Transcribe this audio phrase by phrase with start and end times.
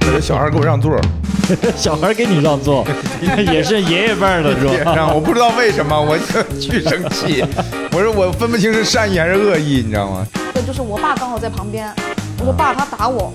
[0.00, 0.98] 这小孩给我让座，
[1.76, 2.84] 小孩给你让座，
[3.52, 4.94] 也是爷爷辈儿的是吧？
[4.94, 7.44] 让我不知道为什么，我就巨生气。
[7.92, 10.26] 我说我分不清是善意还是恶意，你知道吗？
[10.52, 11.92] 对，就是我爸刚好在旁边，
[12.38, 13.32] 我说爸，他打我，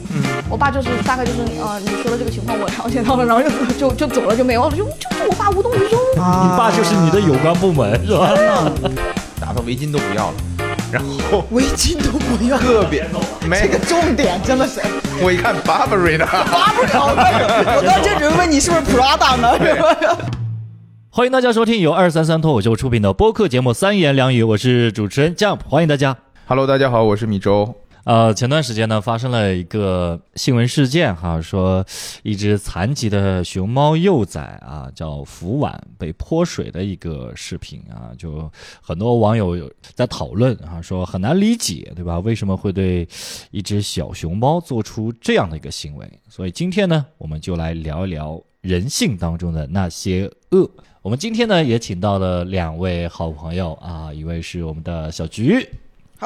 [0.50, 3.50] 我爸就是大概就是呃你说的这个情况我了解到了，然后就
[3.90, 5.98] 就就走了就没有了，就就是我爸无动于衷。
[6.16, 6.20] 你
[6.58, 8.34] 爸就是你的有关部门是吧？
[9.40, 10.34] 打到围巾都不要了，
[10.92, 13.06] 然后围巾都不要，特别
[13.48, 14.80] 没这个重点真的是
[15.22, 17.76] 我一看 Burberry 的，拔不了了。
[17.78, 20.16] 我刚正准备问你是不是 Prada 呢？
[21.10, 26.16] 欢迎大家收听由二三三脱口秀出品的播客节目《三言两语》，我是主持人 Jump，欢迎大家。
[26.46, 27.85] Hello，大家好，我是米周。
[28.06, 31.84] 呃，前段时间呢，发生了一个新闻事件哈，说
[32.22, 38.48] 一只残疾的熊猫幼崽啊，叫福碗被泼水的一个视频啊，就
[38.80, 42.20] 很多网友有在讨论啊，说很难理解，对吧？
[42.20, 43.08] 为什么会对
[43.50, 46.08] 一只小熊猫做出这样的一个行为？
[46.30, 50.70] 所以今天呢，我们就来聊一聊人性当中的那些恶。
[51.02, 55.68] 我们今天呢，也请到了两位好朋友啊，一位是我们的小菊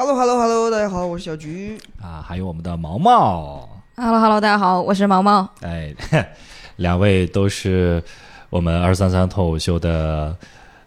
[0.02, 1.76] Hello Hello Hello，大家好，我是小菊。
[2.00, 3.68] 啊，还有我们的毛毛。
[3.96, 5.46] Hello Hello，大家好，我是毛毛。
[5.60, 5.94] 哎，
[6.76, 8.02] 两位都是
[8.48, 10.34] 我们二三三脱口秀的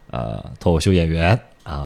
[0.09, 1.86] 呃脱口秀演员啊，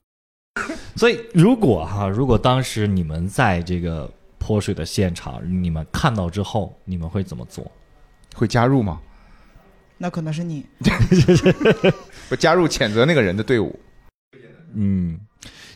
[0.95, 7.69] 所以如果哈、如果当时你们在这个泼水的现场，你们看到之后，你们会怎么做？
[8.35, 9.01] 会加入吗？
[9.97, 10.65] 那可能是你，
[12.31, 13.77] 我加入谴责那个人的队伍。
[14.73, 15.19] 嗯，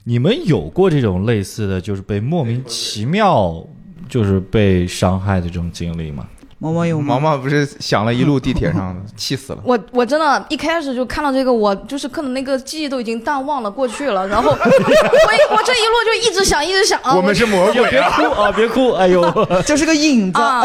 [0.04, 3.64] 你们有过这种类似的就是被莫名其妙
[4.10, 6.28] 就是被伤害的这种经历吗？
[6.64, 7.16] 毛毛有吗？
[7.16, 9.60] 毛毛不是想了一路地铁上， 气死了。
[9.64, 18.12] 我我真的一开始就看到这个，我就是可能那个记忆都已经淡忘了过去了，然后 我我这一路就一直想一直想啊，我们是魔鬼别啊！
[18.16, 18.52] 哭啊！
[18.52, 18.92] 别哭！
[18.92, 19.24] 哎呦，
[19.66, 20.40] 这是个影子。
[20.40, 20.62] 啊，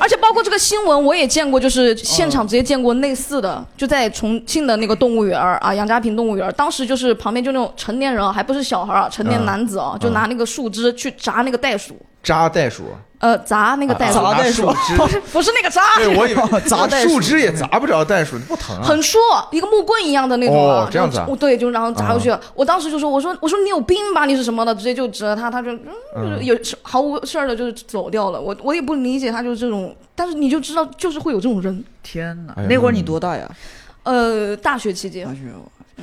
[0.00, 11.94] 而且包括这个新闻我也见过，就是现场直接见过类似的，就在重庆的那个动物园儿啊，杨家坪动物园，当时就是旁边就那种成年人啊，还不是小孩儿啊，成年男子啊，就拿那个树枝去扎那个袋鼠，
[12.24, 12.86] 扎袋鼠，
[13.18, 18.82] 呃，砸那个袋鼠，砸袋树枝不是不是那个砸，对，我以为 砸树枝也砸不着袋鼠，不疼啊。
[18.82, 19.20] 很硕，
[19.50, 22.40] 一个木棍一样的那种啊，哦这样子啊对，就然后砸过去了。
[22.54, 24.72] 我当时就说，我说我说你有病吧，你是什么的？
[24.72, 25.72] 直接就指着他，他就
[26.14, 28.40] 嗯，就是有毫无事儿的，就是走掉了。
[28.40, 31.84] 我我也不理解他就是这种，但是你就知道就是会有这种人。
[32.04, 33.50] 天哪哎，那会儿你多大呀？
[34.04, 35.40] 呃，大学期间大，学。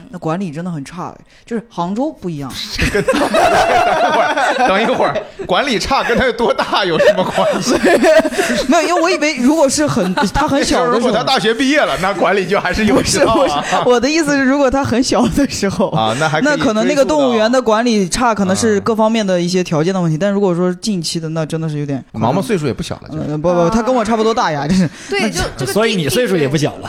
[0.10, 2.52] 那管理真的很差哎，就是杭州不一样，
[4.68, 7.74] 等一会儿，管理差跟他有多大有什么关系？
[8.68, 13.26] 没有，因为我以为如果是很他很小的时候如果他，大学毕业了，那管理就还是有不是
[13.86, 20.18] 我的意思是，如果他很小的时候啊那还可那可能那个动物园的管理差，可能是啊各方面的一些条件的问题。
[20.18, 24.90] 但如果说近期的，那真的是有点毛毛岁数也不小了，不不，他跟我差不多大呀，真是。
[25.10, 26.74] 对，就所以你岁数也不小。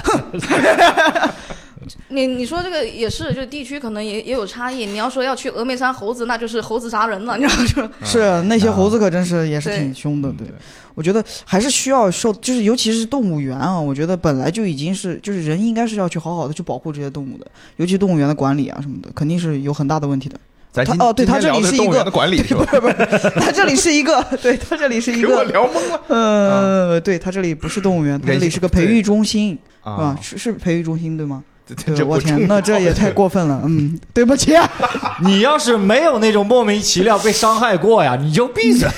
[2.08, 4.86] 你你说这个也是，就是地区可能也也有差异。
[4.86, 7.90] 你要说要去峨眉山猴子，那就是猴子杀人了，你知道吗？
[8.02, 10.46] 就是是那些猴子可真是也是挺凶的，对。
[10.94, 20.40] 我觉得还是需要受，就是尤其是动物园啊，我觉得本来就已经是，就是人应该是要去好好的去保护这些动物的，尤其动物园的管理啊什么的，肯定是有很大的问题的。
[20.72, 22.64] 咱今他哦对他这里是一个聊的动物园的管理 是吧？
[23.40, 30.18] 它这里是一个，对，他这里是一给我个，聊懵了呃，对，他这里不是动物园，他这里是个培育中心，是吧啊！！
[30.22, 31.42] 是是培育中心对吗？
[32.06, 34.70] 我天，那这也太过分了，嗯， 对不起啊。
[35.24, 38.88] 你要是没有那种莫名其妙被伤害过呀，你就闭嘴，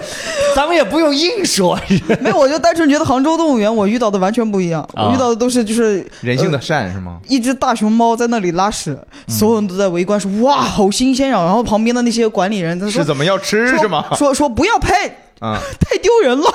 [0.56, 1.78] 咱们也不用硬说。
[2.20, 7.18] 没有，我就单纯觉得杭州动物园我遇到的完全不一样，啊我遇到的都是就是人性的善是吗？
[7.28, 8.96] 一只大熊猫在那里拉屎，
[9.26, 14.06] 嗯所有人都在围观说哇好新鲜呀、然后旁边的那些管理人他说是怎么要吃说是吗？
[14.16, 14.94] 说说不要拍，
[15.40, 16.46] 啊，太丢人了，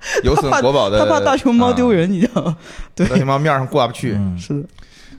[0.24, 2.56] 有损国宝的，他怕大熊猫丢人，人，你知道吗？
[2.94, 4.14] 对，大熊猫面上过不去。
[4.16, 4.68] 嗯，是的，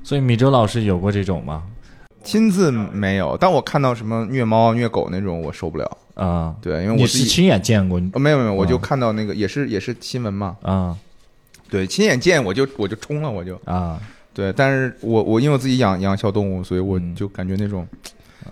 [0.04, 1.64] 所以米周老师有过这种吗？
[2.24, 5.98] 亲自没有，但我看到什么虐猫虐狗那种，我受不了。
[6.14, 8.00] 啊，对，因为我自己你是亲眼见过？
[8.14, 10.96] 呃没有没有，我就啊看到那个也是也是新闻嘛，啊。
[11.70, 13.60] 对，亲眼见我就我就冲了，我就。
[13.66, 14.00] 啊。
[14.34, 17.16] 对，但是我我因为我自己养养小动物，所以我嗯。
[17.16, 17.88] 就感觉那种，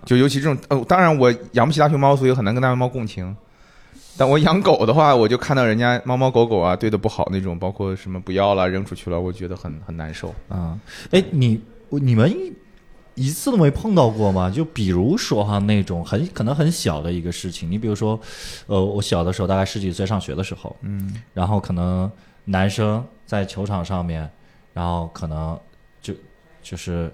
[0.05, 3.35] 就尤其这种，呃，当然我养不起大熊猫，所以很难跟大熊猫共情。
[4.19, 10.35] 但我养狗的话，我就看到人家猫猫狗狗啊对的不好那种，包括什么不要了扔出去了，我觉得很很难受。
[10.49, 10.77] 啊！
[11.11, 12.53] 哎，你你们一
[13.15, 14.49] 一次都没碰到过吗？
[14.49, 18.19] 就比如说哈，那种很可能很小的一个事情，你比如说，
[18.67, 22.11] 呃，我小的时候大概十几岁上学的时候，嗯然后可能
[22.43, 24.29] 男生在球场上面，
[24.73, 25.57] 然后可能
[26.01, 26.13] 就
[26.61, 27.09] 就是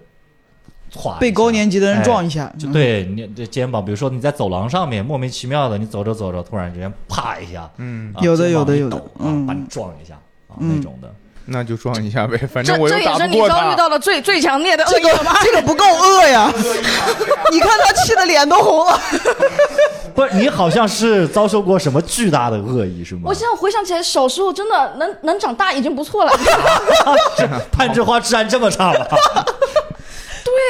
[0.95, 10.15] 歘，被高年级的人哎撞一下，就嗯，对你这肩膀，比如说你在走廊上面莫名其妙的，你走着走着，突然之间啪一下，嗯，啊有的有的有的嗯把你撞一下
[10.47, 11.13] 啊嗯那种的。
[11.47, 13.75] 那就撞一下呗， 反正我又这也打不过是你遭遇。
[13.75, 15.37] 到的最最强烈的恶这个意了吧？
[15.43, 16.51] 这个不够恶呀！
[17.53, 18.99] 你看他气的脸都红了。
[20.15, 23.21] 不是你好像是遭受过什么巨大的恶意是吗？
[23.25, 26.31] 我现在回想起来，小时候真的能能长大已经不错了。
[27.71, 29.07] 攀枝花治安这么差了，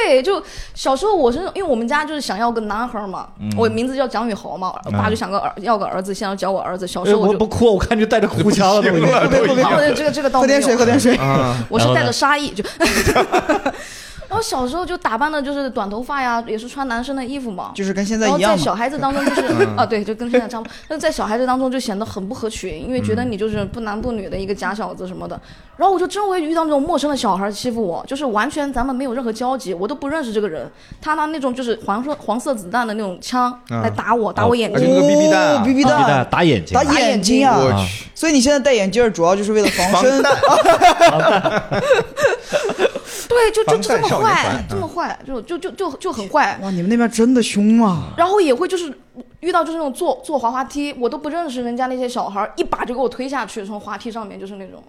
[0.04, 0.42] 对，就
[0.74, 6.86] 小时候我是因为我们家就是想要个男孩嘛，嗯我名字叫蒋宇豪嘛，我爸就想个儿要个儿子，现在教我儿子。
[6.86, 9.10] 小时哎候我不哭，我看就带着哭腔了都已经。
[9.10, 11.16] 了都已经啊我这个这个倒没有喝点水，喝点水。
[11.16, 12.62] 啊，我是带着杀意就。
[14.36, 17.72] 然后小时候就打扮的就是短头发呀，也是穿男生的衣服嘛。
[17.74, 18.54] 就是跟现在一样嘛。
[18.54, 20.72] 在小孩子当中就是嗯啊，对，就跟现在差不多。
[20.86, 25.40] 但是在小孩子当中就显得很不合群，因为觉得嗯你就是不男不女的一个假小子什么的。
[25.78, 30.70] 然后我就真会遇到那种陌生的小孩欺负我，就是完全咱们没有任何交集，我都不认识这个人。
[31.00, 34.78] 他拿那种就是黄色黄色子弹的那种枪嗯来打我，打我眼睛。
[34.78, 37.56] 啊就那个 BB 弹啊哦，BB 打弹，打眼睛，打眼睛啊！
[37.58, 40.22] 我去，所以你现在戴眼镜主要就是为了防身。
[43.28, 46.58] 对，就就就这么坏这么坏，就就就就就很坏。
[46.62, 48.12] 哇，你们那边真的凶啊！
[48.16, 48.96] 然后也会就是
[49.40, 54.82] 遇到就是那种坐坐滑滑梯，我都不认识人家那些小孩儿，一把就给我推下去，从滑梯上面就是那种，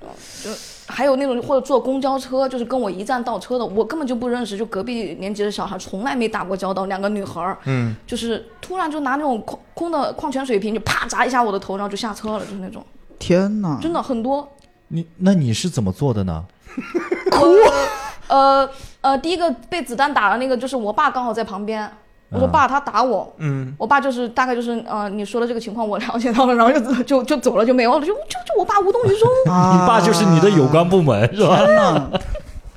[0.00, 0.08] 呃
[0.42, 0.50] 就
[0.86, 12.84] 还有那种或者坐公交车，就是跟我一站倒车的，我根本就不认识，就隔壁年级的小孩，从来没打过交道，两个女孩儿，嗯，就是突然就拿那种空空的矿泉水瓶就啪砸一下我的头，然后就下车了，就是那种，
[13.18, 13.78] 天哪！
[13.82, 14.48] 真的很多。
[14.88, 16.44] 你那你是怎么做的呢？
[18.28, 18.68] 呃
[19.00, 21.88] 呃，第一个被子弹打的那个就是我爸刚好在旁边，
[22.30, 28.12] 我说啊爸他打我，嗯，我爸就是大概就是呃你说的这个情况我了解到了，然后就就就走了就没有了，就就
[28.46, 31.58] 就我爸无动于衷，啊你爸就是你的有关部门是吧？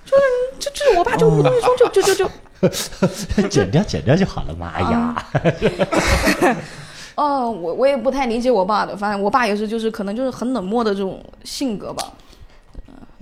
[0.06, 0.24] 就是！
[0.60, 2.28] 就就是我爸就无动于衷，就就就就，
[3.50, 5.16] 剪掉剪掉就好了，妈呀！
[7.16, 12.04] 哦 我我也不太理解我爸的，反正我爸也是就是可能就是很冷漠的这种性格吧。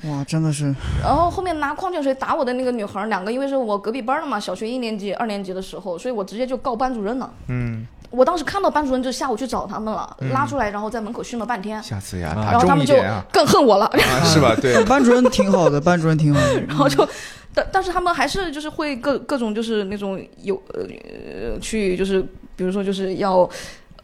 [0.04, 7.32] 哇，真的是然后后面拿矿泉水打我的那个女孩儿，两个因为是我隔壁班的嘛，小学一年级、二年级的时候，所以我直接就告班主任了。
[7.48, 12.96] 嗯，我当时看到班主任就下午去找他们了，拉出来，然后在门口训了半天，下次呀，啊然后他们就
[13.32, 13.86] 更恨我了。
[13.88, 14.56] 啊是吧？
[14.62, 16.62] 对， 班主任挺好的，班主任挺好的。
[16.70, 17.08] 然后就，
[17.56, 22.22] 但但是他们还是就是会各各种就是那种有呃呃去就是
[22.56, 23.38] 比如说就是要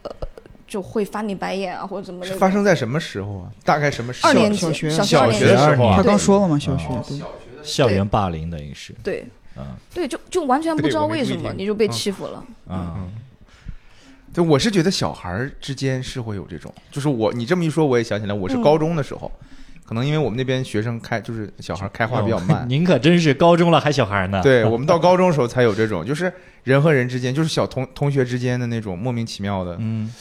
[0.02, 0.10] 呃
[0.74, 2.34] 就会翻你白眼啊或者怎么的。
[2.36, 3.50] 发生在什么时候啊？
[3.64, 4.28] 大概什么时候？
[4.28, 4.58] 二年级
[4.90, 5.96] 小学的时候啊。
[5.96, 7.04] 他刚说了嘛，小学哦。
[7.08, 7.20] 对。
[7.62, 9.24] 校园霸凌等于是对。
[9.54, 12.44] 啊对，就就完全不知道为什么你就被嗯欺负了。
[12.66, 13.06] 啊，
[14.34, 18.62] 对，我是觉得小孩儿之间是会有这种，就是我你这么一说，我也想起来，我是嗯。
[18.62, 19.30] 高中的时候，
[19.84, 24.42] 可能因为我们那边学生开就是小孩开化比较慢，您可真是高中了还小孩呢。
[24.42, 26.32] 对我们到高中的时候才有这种，就是
[26.64, 30.12] 人和人之间，就是小同同学之间的那种莫名其妙的，嗯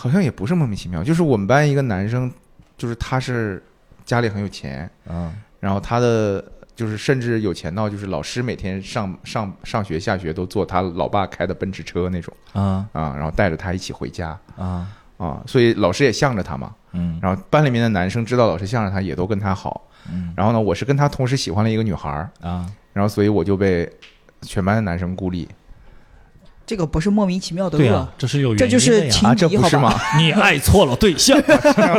[0.00, 2.32] 好像也不是莫名其妙，就是我们班一个男生，
[2.78, 3.62] 就是他是
[4.06, 5.30] 家里很有钱，啊。
[5.58, 6.42] 然后他的
[6.74, 12.88] 就是甚至有钱到就是老师每天上上上学下学都坐他老爸开的奔驰车那种啊。
[12.92, 14.38] 啊，然后带着他一起回家。
[14.56, 14.88] 啊。
[15.18, 16.74] 啊，所以老师也向着他嘛。
[16.92, 17.18] 嗯。
[17.20, 19.86] 然后班里面的男生知道老师向着他，也都跟他好。
[20.10, 20.32] 嗯。
[20.34, 22.64] 然后呢，我是跟他同时喜欢了一个女孩儿，啊。
[22.94, 23.86] 然后所以我就被
[24.40, 25.46] 全班的男生孤立
[26.70, 29.68] 这个不是莫名其妙的恶对啊，，这是有原因这的呀就是情啊，这敌，好吧？
[29.68, 30.00] 不是吗？
[30.16, 31.36] 你爱错了对象。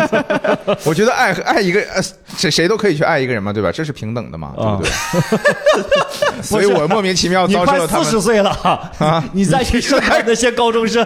[0.85, 2.01] 我觉得爱爱一个呃
[2.37, 3.69] 谁谁都可以去爱一个人嘛，对吧？
[3.69, 6.39] 这是平等的嘛，对不对？
[6.41, 8.49] 所以我莫名其妙遭受了他们四十岁了
[8.99, 11.05] 啊，你再去伤害那些高中生，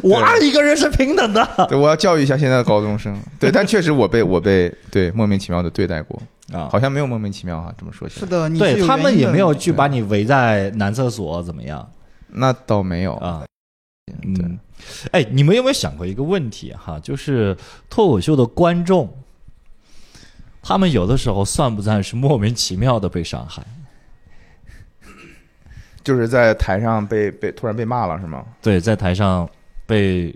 [0.00, 3.20] 我爱一个人是平等的对，我要教育一下现在的高中生。
[3.40, 7.72] 对，但确实我被我被对莫名其妙的对待过，啊好像没有莫名其妙啊。
[7.76, 11.84] 这么说起来，是的，你是对他们原因的也没有去把你围在男厕所怎么样
[12.28, 13.14] 那倒没有。
[13.14, 13.44] 啊？
[14.06, 14.58] 对嗯，
[15.12, 16.98] 哎，你们有没有想过一个问题哈？
[17.00, 17.56] 就是
[17.90, 19.12] 脱口秀的观众，
[20.62, 23.62] 他们有的时候算不算是莫名其妙的被伤害？
[26.02, 28.44] 就是在台上被被突然被骂了是吗？
[28.62, 29.46] 对，在台上
[29.86, 30.34] 被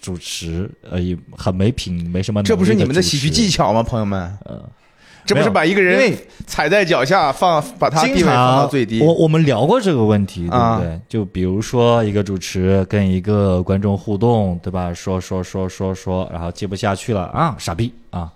[0.00, 4.36] 主持，呃，也很没品，没什么这不是你们的喜剧技巧吗，朋友们？
[4.44, 4.68] 呃，
[5.26, 6.16] 这不是把一个人
[6.46, 9.00] 踩在脚下，放把他地位放到最低。
[9.00, 11.00] 我我们聊过这个问题，对啊不对？
[11.08, 14.92] 就比如说一个主持跟一个观众互动，对吧？
[14.92, 18.30] 说说说说说，然后接不下去了啊，傻逼啊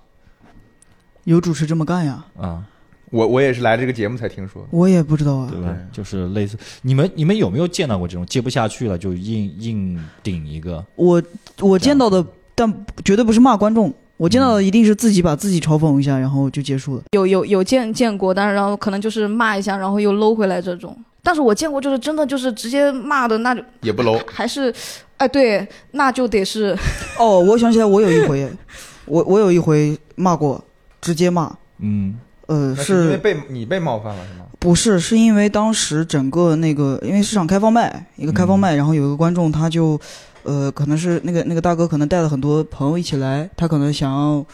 [1.24, 2.24] 有主持这么干呀？
[2.40, 2.64] 啊，
[3.10, 4.66] 我我也是来这个节目才听说。
[4.70, 5.60] 我也不知道啊对。
[5.60, 5.68] 吧？
[5.68, 10.82] 对就是类似你们你们有没有见到过这种接不下去了就硬硬顶一个？
[10.94, 11.22] 我
[11.60, 12.72] 我见到的，但
[13.04, 17.02] 绝对不是骂观众，我见到的一定是自己把自己嘲讽一下，然后就结束了。
[17.12, 20.94] 有有有见见过，但是然后可能就是骂一下，然后又搂回来这种。
[21.22, 24.74] 但是我见过，就是真的就是直接骂的，那就也不 low，还是，
[25.18, 26.76] 哎，对，那就得是
[27.18, 28.50] 哦，我想起来，我有一回，
[29.06, 30.62] 我我有一回骂过，
[31.00, 34.46] 直接骂，嗯呃，是因为被你被冒犯了是吗？
[34.58, 34.98] 不是？
[34.98, 40.00] 是因为当时整个那个，因为市场开放麦，一个开放麦，然后有一个观众他就，
[40.48, 44.44] 呃，可能是那个那个大哥可能带了很多朋友一起来，他可能想要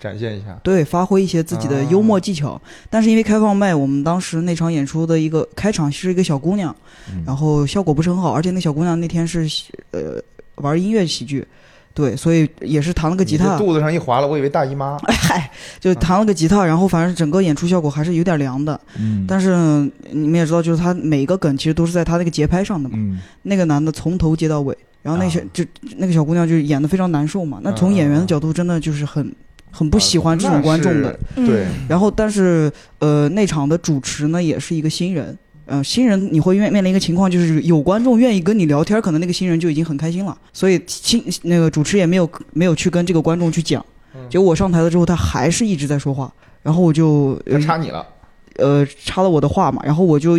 [0.00, 2.60] 展现一下，对，发挥一些自己的幽默技巧。
[2.88, 6.74] 但是因为开放麦，我们当时那场演出的一个开场是一个小姑娘，
[7.10, 9.46] 嗯然后效果不是很好，而且那小姑娘那天是
[9.90, 10.20] 呃
[10.56, 11.46] 玩音乐喜剧，
[11.94, 14.98] 对，所以也是弹了个吉他，肚子上一划了，我以为大姨妈。
[15.06, 18.80] 嗨，就弹了个吉他，然后反正整个演出效果还是有点凉的。
[18.98, 19.54] 嗯但是
[20.10, 22.96] 你们也知道，就是他每一个梗其实都是在他那个节拍上的嘛。
[22.98, 25.64] 嗯那个男的从头接到尾，然后那些、啊就
[25.98, 27.60] 那个小姑娘就演的非常难受嘛。
[27.62, 29.34] 那从演员的角度，真的就是很
[29.70, 31.18] 很不喜欢这种观众的。
[31.36, 43.84] 嗯对，然后，但是呃，那场的主持呢也是一个新人，呃，新人你会面面临一个情况，就是有观众愿意跟你聊天，可能那个新人就已经很开心了，所以新那个主持也没有没有去跟这个观众去讲。
[44.14, 46.30] 嗯结果我上台了之后，他还是一直在说话，
[46.62, 48.06] 然后我就他插你了，
[48.56, 50.38] 呃插了我的话嘛，然后我就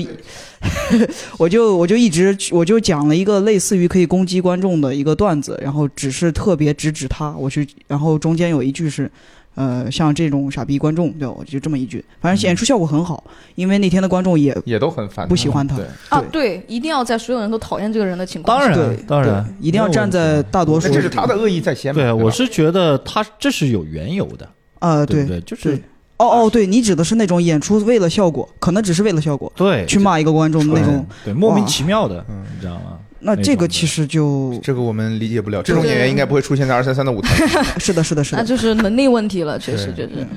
[1.38, 9.10] 我就我就一直我就讲了一个类似于可以攻击观众的一个段子，然后只是特别直指他，我去，然后中间有一句是。
[9.56, 21.94] 呃，像这种傻逼观众，对，我就这么一句，反正演出效果很好，因为那天的观众也也都很烦，不喜欢他对，啊，对，一定要在所有人都讨厌这个人的情况下，当然对当然对一定要站在大多数这是他的恶意在先？
[21.94, 25.42] 对，我是觉得他这是有缘由的，啊，对对对？
[25.42, 25.84] 就是对
[26.24, 32.98] 哦哦，对你指的是那种演出为了效果，可能只是为了效果对去骂一个观众的那种，对莫名其妙的，嗯你知道吗？
[33.20, 37.48] 那这个其实就这个我们理解不了，这种演员应该不会出现在二三三的舞台。
[37.48, 37.64] 上。
[37.80, 40.06] 是的，是的，是的，那就是能力问题了，确实对。
[40.08, 40.28] 就是。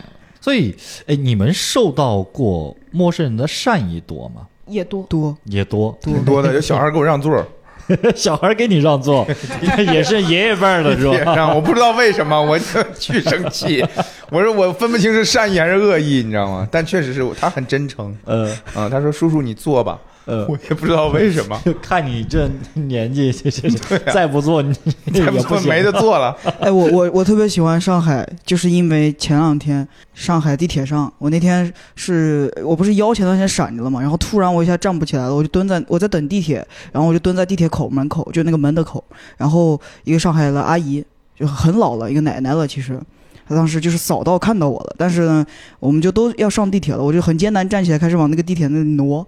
[0.40, 0.73] 所以，
[1.07, 4.43] 哎，你们受到过陌生人的善意多吗？
[4.69, 5.02] 也多。
[5.09, 5.37] 多。
[5.45, 7.45] 也多，挺多的，有小孩给我让座，
[8.16, 9.26] 小孩给你让座，
[9.93, 11.52] 也是爷爷辈儿的是吧？
[11.55, 12.64] 我不知道为什么，我就
[12.99, 13.85] 巨生气。
[14.31, 16.66] 我说我分不清是善意还是恶意，你知道吗？
[16.71, 24.73] 但确实是他很真诚嗯嗯，他说叔叔你坐吧，呃，我也不知道为什么，就 看你这年纪， 这这对啊再不做你
[25.14, 26.37] 再不也不没得做了。
[26.61, 36.56] 哎，我我我特别喜欢上海，就是因为前两天上海地铁上，我那天是我不是腰前段时间闪着了嘛，然后突然我一下站不起来了，我就蹲在我在等地铁，
[36.92, 39.02] 然后我就蹲在地铁口门口，就那个门的口，
[39.37, 41.04] 然后一个上海的阿姨
[41.38, 43.00] 就很老了，一个奶奶了，其实。
[43.49, 45.47] 她当时就是扫到看到我了，但是呢，
[45.78, 49.25] 我们就都要上地铁了，我就很艰难站起来，开始往那个地铁那里挪，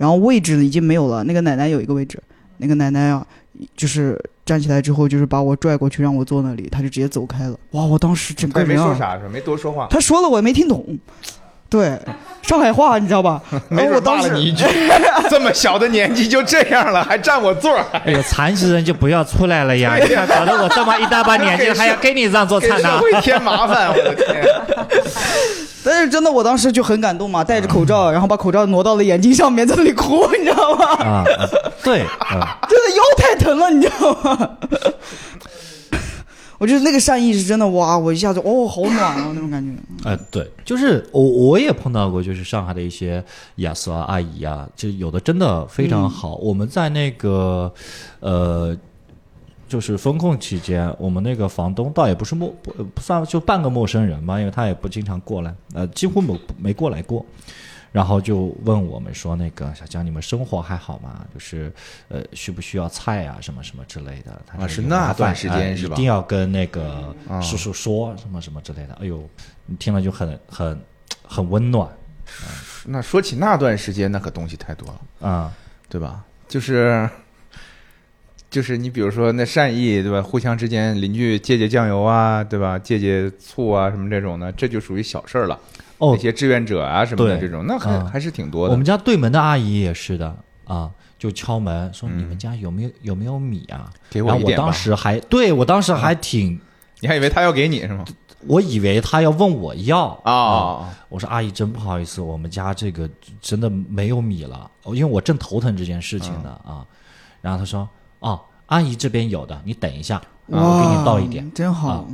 [0.00, 2.18] 然后位置已经没有了，那个奶奶有一个位置，
[2.56, 3.22] 那个奶奶啊，
[3.76, 7.54] 就是站起来之后，就是把我拽过去让我坐那里，她就直接走开了。
[7.72, 9.30] 哇，我当时整个人啊，说啥是吧？
[9.30, 10.98] 没多说话，她说了我也没听懂，
[11.68, 12.00] 对，
[12.40, 13.42] 上海话你知道吧？
[13.68, 14.64] 没 准然后我当时骂了你一句。
[15.28, 19.96] 这么小的年纪就这样了，还占我座儿，哎呦，残疾人就不要出来了呀！
[20.00, 22.88] 你看，搞得我这么一大把年纪，还要给你让座给灿呢。
[22.88, 24.42] 社会添麻烦，我的天！
[25.84, 30.86] 但是真的，我当时就很感动嘛，戴着口罩，然后把口罩挪到了眼睛上面，在那里哭，你知道吗？
[31.04, 31.24] 啊，
[31.82, 34.56] 对，啊，真的腰太疼了，你知道吗？
[36.58, 37.96] 我觉得那个善意是真的，哇！
[37.96, 39.72] 我一下子哦，好暖啊，那种感觉。
[40.06, 43.24] 哎，对，就是我我也碰到过，就是上海的一些
[43.56, 46.34] 雅思啊、阿姨啊，就有的真的非常好。
[46.34, 47.72] 我们在那个
[48.20, 48.76] 呃，
[49.70, 57.24] 就是风控期间，我们那个房东倒也不是陌不不算就半个陌生人嘛，因为他也不经常过来，呃，几乎没没过来过。
[57.92, 61.26] 然后就问我们说：“那个小江，你们生活还好吗？
[61.34, 61.72] 就是
[62.08, 68.94] 呃，需不需要菜啊，什么什么之类的？”啊是那段时间哎是吧一定要跟那个啊叔叔说什么什么之类的。
[69.00, 69.28] 哎呦，
[69.66, 70.80] 你听了就很很
[71.26, 71.88] 很温暖
[72.84, 75.52] 那说起那段时间，那可东西太多了，啊、
[75.88, 76.24] 对吧？
[76.46, 77.10] 就是
[78.50, 80.20] 就是你比如说那善意，对吧？
[80.20, 82.78] 互相之间邻居借借酱油啊，对吧？
[82.78, 85.58] 借借醋啊，什么这种的，这就属于小事儿了。
[85.98, 88.72] 哦那，些志愿者啊什么的这种，那还、啊还是挺多的。
[88.72, 96.58] 我们家对门的阿姨也是的啊，就敲门说：“嗯你们家有没有有没有米啊？”给然后我点吧当时还对我当时还挺，
[97.00, 98.04] 你还以为他要给你是吗？
[98.48, 103.06] 我以为他要问我要啊、我说阿姨，真不好意思，我们家这个
[103.42, 106.82] 真的没有米了，因为我正头疼这件事情呢啊。
[107.42, 107.86] 然后他说
[108.20, 111.50] ：“哦，阿姨这边有的，你等一下，我，给你倒一点。
[111.52, 112.04] 真好啊，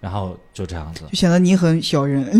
[0.00, 2.22] 然后就这样子，就显得你很小人。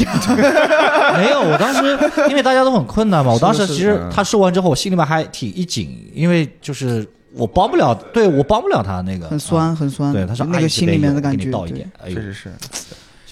[1.16, 10.10] 没有，我当时因为大家都很困难嘛， 我当时其实嗯他说完之后，我心里面还挺一紧，因为就是我帮不了，对我帮不了他那个，很酸，很酸。
[10.10, 10.12] 啊。
[10.12, 12.52] 对，他说那个心里面给你倒一点，确，实是。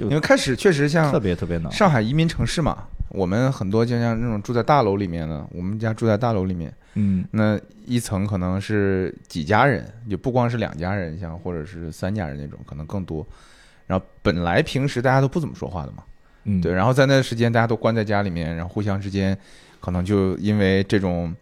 [0.00, 1.72] 因为开始确实像特别特别难。
[1.72, 2.76] 上海移民城市嘛，
[3.10, 7.24] 我们很多就像那种住在大楼里面的，我们家住在大楼里面，嗯。
[7.30, 13.26] 那一层可能是几家人，就不光是两家人，像或者是三家人那种，可能更多。
[13.86, 16.04] 然后本来平时大家都不怎么说话的嘛，
[16.44, 19.36] 嗯，对，然后在那时间大家都关在家里面，然后互相之间
[19.80, 21.34] 可能就因为这种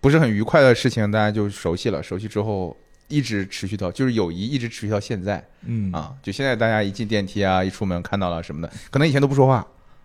[0.00, 2.76] 不是很愉快的事情，大家就熟悉了，熟悉之后
[3.06, 5.44] 一直持续到就是友谊一直持续到现在。
[5.64, 9.64] 嗯，啊，就现在大家一进电梯啊，一出门看到了什么的，可能以前都不说话。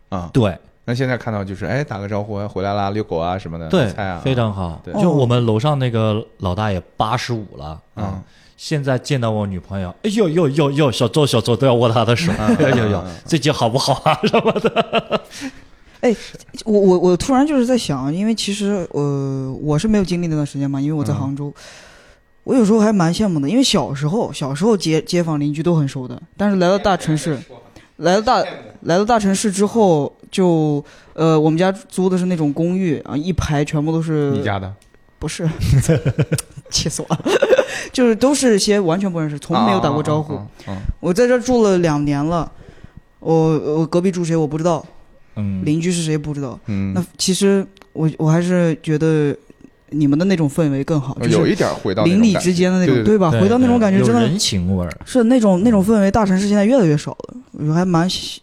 [0.09, 0.55] 啊，对
[0.89, 4.81] 那现在看到就是哎打个招呼啊，回来啦，遛狗啊什么的，对菜啊，非常好。
[4.85, 4.93] 对。
[5.01, 8.23] 就我们楼上那个老大爷八十五了嗯啊，
[8.55, 15.21] 现在见到我女朋友，哎呦呦呦呦，小周小周都要握她的手，嗯哎呦呦，最近好不好啊什么的。
[15.99, 16.15] 哎
[16.63, 21.53] 我我我突然就是在想，因为其实呃我是没有经历那段时间嘛，因为我在嗯杭州。
[22.45, 27.37] 我有时候还蛮羡慕的，因为小时候小时候街街坊邻居都很熟的，但是来到大城市，
[27.97, 28.49] 来到大
[28.83, 34.73] 来到大城市之后，就呃我们家租的是那种公寓啊，一排全部都是你家的
[35.19, 35.49] 不是，
[36.69, 37.19] 气死我了，
[37.91, 40.35] 就是都是些完全不认识，从没有打过招呼。
[40.35, 42.51] 啊啊啊啊我在这住了两年了，
[43.19, 43.33] 我
[43.79, 44.85] 我隔壁住谁我不知道，
[45.35, 46.59] 嗯，邻居是谁不知道。
[46.67, 49.35] 嗯，那其实我我还是觉得
[49.89, 53.31] 你们的那种氛围更好，就是有一点回到邻里之间的那种，对对吧？
[53.31, 54.91] 回到那种感觉，真的有人情味儿。
[55.05, 58.41] 是那种那种氛围，大城市现在越来越少了，我还蛮喜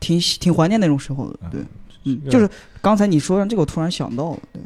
[0.00, 1.38] 挺挺怀念那种时候的。
[1.50, 1.60] 对，
[2.04, 2.48] 嗯，就是
[2.80, 4.60] 刚才你说的这个，我突然想到了，对，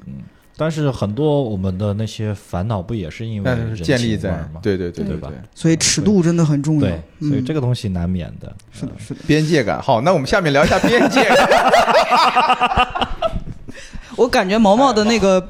[0.57, 4.45] 但是很多我们的那些烦恼，不也是因为建立在？
[4.61, 6.81] 对对对对吧对所以尺度真的很重要。
[6.81, 6.91] 对，
[7.21, 8.53] 所以嗯这个东西难免的。
[8.73, 9.21] 是的，是的。
[9.27, 9.81] 边界感。
[9.81, 13.09] 好，那我们下面聊一下边界感。
[14.17, 15.41] 我感觉毛毛的那个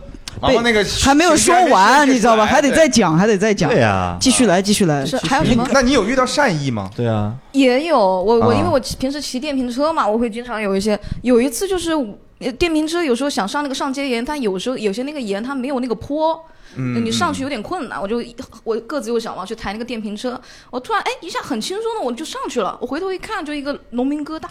[0.40, 2.46] 毛毛那个还没有说完，你知道吧？
[2.46, 3.70] 还得再讲，还得再讲。
[3.70, 5.04] 对呀，继续来，继续来。
[5.04, 5.66] 是还有什么？
[5.72, 6.90] 那你有遇到善意吗？
[6.96, 10.98] 对啊，也有我我啊因为我平时骑电瓶车嘛，我会经常有一些。
[11.22, 11.92] 有一次就是
[12.38, 16.42] 呃电瓶车有时候想上那个上街沿，它有时候有些那个沿它没有那个坡，
[16.76, 18.00] 嗯，你上去有点困难。
[18.00, 18.22] 我就
[18.64, 22.76] 我个子又小嘛，去抬那个电瓶车，我突然哎一下很轻松的我就上去了。
[22.80, 24.48] 我回头一看，就一个农民哥大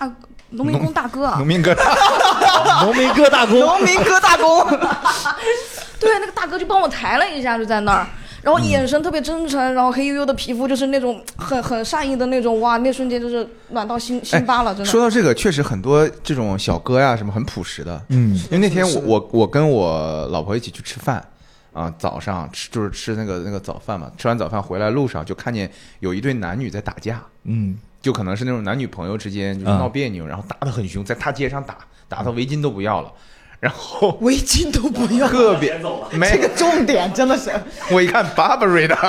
[0.52, 1.26] 农民工大哥。
[1.26, 1.76] 啊农，民哥，
[2.84, 4.66] 农民哥大工，农民哥大工，
[6.00, 8.08] 对，那个大哥就帮我抬了一下，就在那儿。
[8.42, 14.90] 然后眼神特别真诚，然后黑黝黝的皮肤就是那种很很善意的那种，哇，那瞬间就是暖到心心巴了，真的。
[14.90, 18.02] 说到这个，确实很多这种小哥呀，什么很朴实的。
[18.08, 18.34] 嗯。
[18.50, 21.22] 因为那天我我我跟我老婆一起去吃饭，
[21.74, 33.12] 啊，早上吃就是吃那个那个早饭嘛，吃完早饭回来路上就看见有一对男女在打架，嗯就可能是那种男女朋友之间就闹别扭，然后打得很凶，在大街上打，打到围巾都不要了。
[33.60, 35.28] 然后 围巾都不要。
[35.28, 35.78] 特别
[36.14, 37.52] 没这个重点真的是，
[37.92, 38.96] 我一看 Burberry 的，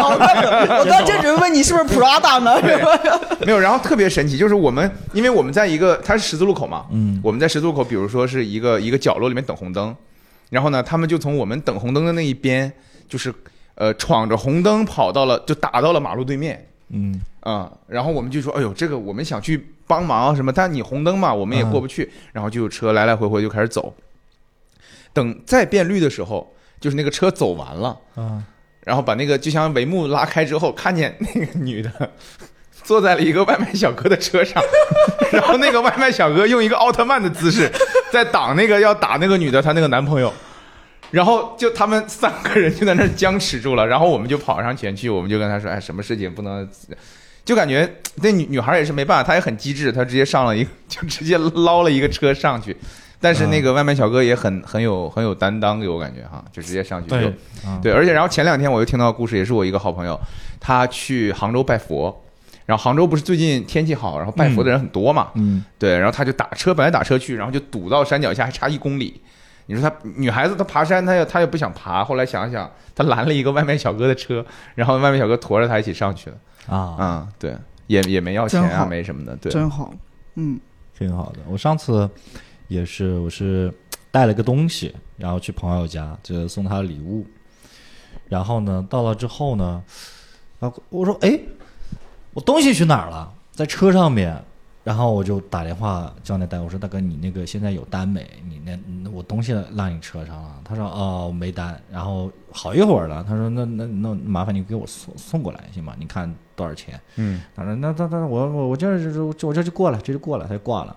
[0.00, 2.58] 我刚正准备问你是不是 Prada 呢？
[3.44, 9.94] 没有，然后特别神奇，就是我们，因为我们在一个，它是十字路口嘛，嗯我们在十字路口，比如说是一个一个角落里面等红灯，
[10.48, 12.72] 然后呢，他们就从我们等红灯的那一边，
[13.06, 13.30] 就是
[13.74, 17.20] 呃闯着红灯跑到了，就打到了马路对面，嗯。
[17.40, 23.92] 啊、然后我们就说，哎呦，这个我们想去帮忙什么，但你红灯嘛，我们也过不去，然后就有车来来回回就开始走，
[25.12, 27.98] 等再变绿的时候，就是那个车走完了。
[28.14, 28.44] 啊。
[28.84, 32.10] 然后把那个就像帷幕拉开之后，看见那个女的
[32.82, 34.60] 坐在了一个外卖小哥的车上，
[35.32, 37.70] 然后那个外卖小哥用一个奥特曼的姿势
[38.10, 40.32] 在挡那个要打那个女的她那个男朋友，
[41.12, 46.68] 然后就他们三个人就在那僵持住了，然后我们就跑上前去，我们就跟他说，哎，什么事情不能。
[47.44, 52.76] 就感觉那女女孩也是没办法，她也很机智，她直接上了一个，就直接捞了一个车上去。
[53.20, 57.16] 但是那个外卖小哥也很很有很有担当，给我感觉哈，就直接上去就
[57.82, 60.18] 对，而且然后前两天我又听到故事，也是我一个好朋友，
[60.60, 62.24] 他去杭州拜佛，
[62.64, 69.20] 然后杭州不是最近天气好，然后拜佛的人很多嘛，嗯对，然后他就打车，本来打车去，然后就堵到山脚下，还差一公里。
[69.66, 74.44] 你说她女孩子她爬山，她又她又不想爬，后来想想，她拦了一个外卖小哥的车，
[74.74, 76.36] 然后外卖小哥驮着她一起上去了。
[76.68, 79.92] 啊，嗯，对，也也没要钱啊，没什么的，对，真好，
[80.34, 80.60] 嗯，
[80.96, 81.38] 挺好的。
[81.48, 82.08] 我上次
[82.68, 83.72] 也是，我是
[84.10, 87.26] 带了个东西，然后去朋友家，就送他礼物。
[88.28, 89.82] 然后呢，到了之后呢，
[90.60, 91.38] 啊，我说，哎，
[92.32, 93.32] 我东西去哪儿了？
[93.52, 94.42] 在车上面。
[94.84, 98.28] 然后我就打电话叫那大哥，我说大哥，你那个现在有单没？
[98.48, 100.60] 你那那我东西落你车上了。
[100.64, 101.80] 他说哦没单。
[101.90, 105.94] 然后好一会儿了，他说那那那麻烦你给我送送过来行吗？
[105.98, 107.00] 你看多少钱？
[107.16, 110.96] 嗯他说那那那我我我这儿就我这就过了，这就过了，他就挂了。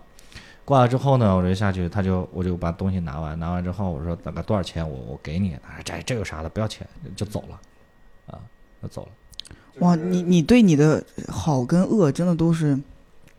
[0.64, 7.60] 挂了之后呢，我就下去，他就我就把东西拿完，拿完之后我说大概多少钱我我给你，他说这这有啥的，不要钱，就走了，
[8.26, 8.40] 啊，
[8.82, 9.10] 就走了。
[9.82, 12.80] 哇，你你对你的好跟恶真的都是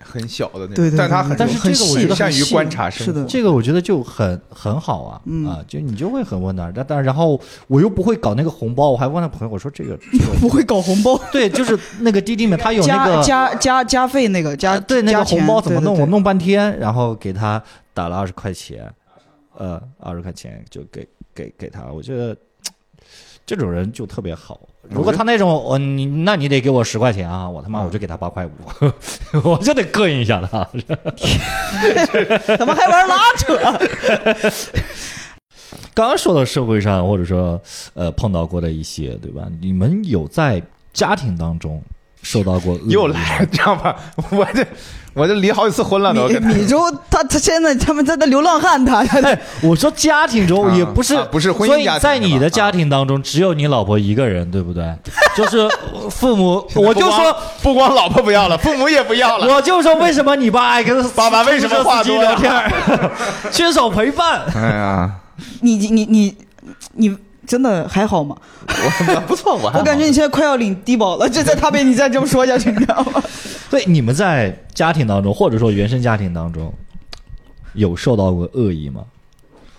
[0.07, 3.25] 很小的那种，对对但他很但是很这个我觉得善于观察生活，是的。
[3.29, 5.47] 这个我觉得就很很好啊，嗯。
[5.47, 6.73] 啊，就你就会很温暖。
[6.75, 16.01] 但但然后我又不会搞那个红包，我还问了朋友，我说这个 这个不会搞红包，对，就是那个滴滴里面他有那加个加加加费那个加啊对那个红包怎么弄，对对对。
[16.03, 18.88] 我弄半天，然后给他打了二十块钱，
[19.57, 22.37] 呃，二十块钱就给给给他，我觉得
[23.47, 24.61] 这种人就特别好。
[24.89, 28.51] 如果他那种，我、你那你得给我十块钱啊，我他妈我就给他八块五，
[29.43, 30.69] 我就得膈应一下他。
[32.57, 33.57] 怎么还玩拉扯？
[35.95, 37.61] 刚刚说到社会上或者说
[37.95, 39.49] 呃碰到过的一些，对吧？
[39.61, 41.83] 你们有在家庭当中
[42.23, 43.97] 受到过恶又来了，这样吧，
[44.31, 44.67] 我这
[45.17, 46.79] 我就离好几次婚了都，米米粥
[47.11, 54.95] 他他现在他们在那流浪汉他他 哎，我说家庭中啊也不是、啊不是婚姻所以在你的家庭当中，只有你老婆一个人，对不对？
[55.35, 55.67] 就是
[56.11, 59.47] 父母，我就说，不光老婆不要了，父母也不要了。
[59.49, 62.53] 我就说，为什么你爸爱跟爸爸为什么话多聊天？
[63.51, 64.43] 缺少陪伴。
[64.55, 65.11] 哎呀，
[65.63, 66.37] 你你你
[66.93, 68.37] 你真的还好吗？
[68.69, 73.23] 我 不错，我还我感觉你现在快要领低保了，就在他被你再这么说下去，你知道吗？
[73.71, 76.73] 对，你们在家庭当中，或者说原生家庭当中，
[77.75, 79.03] 有受到过恶意吗？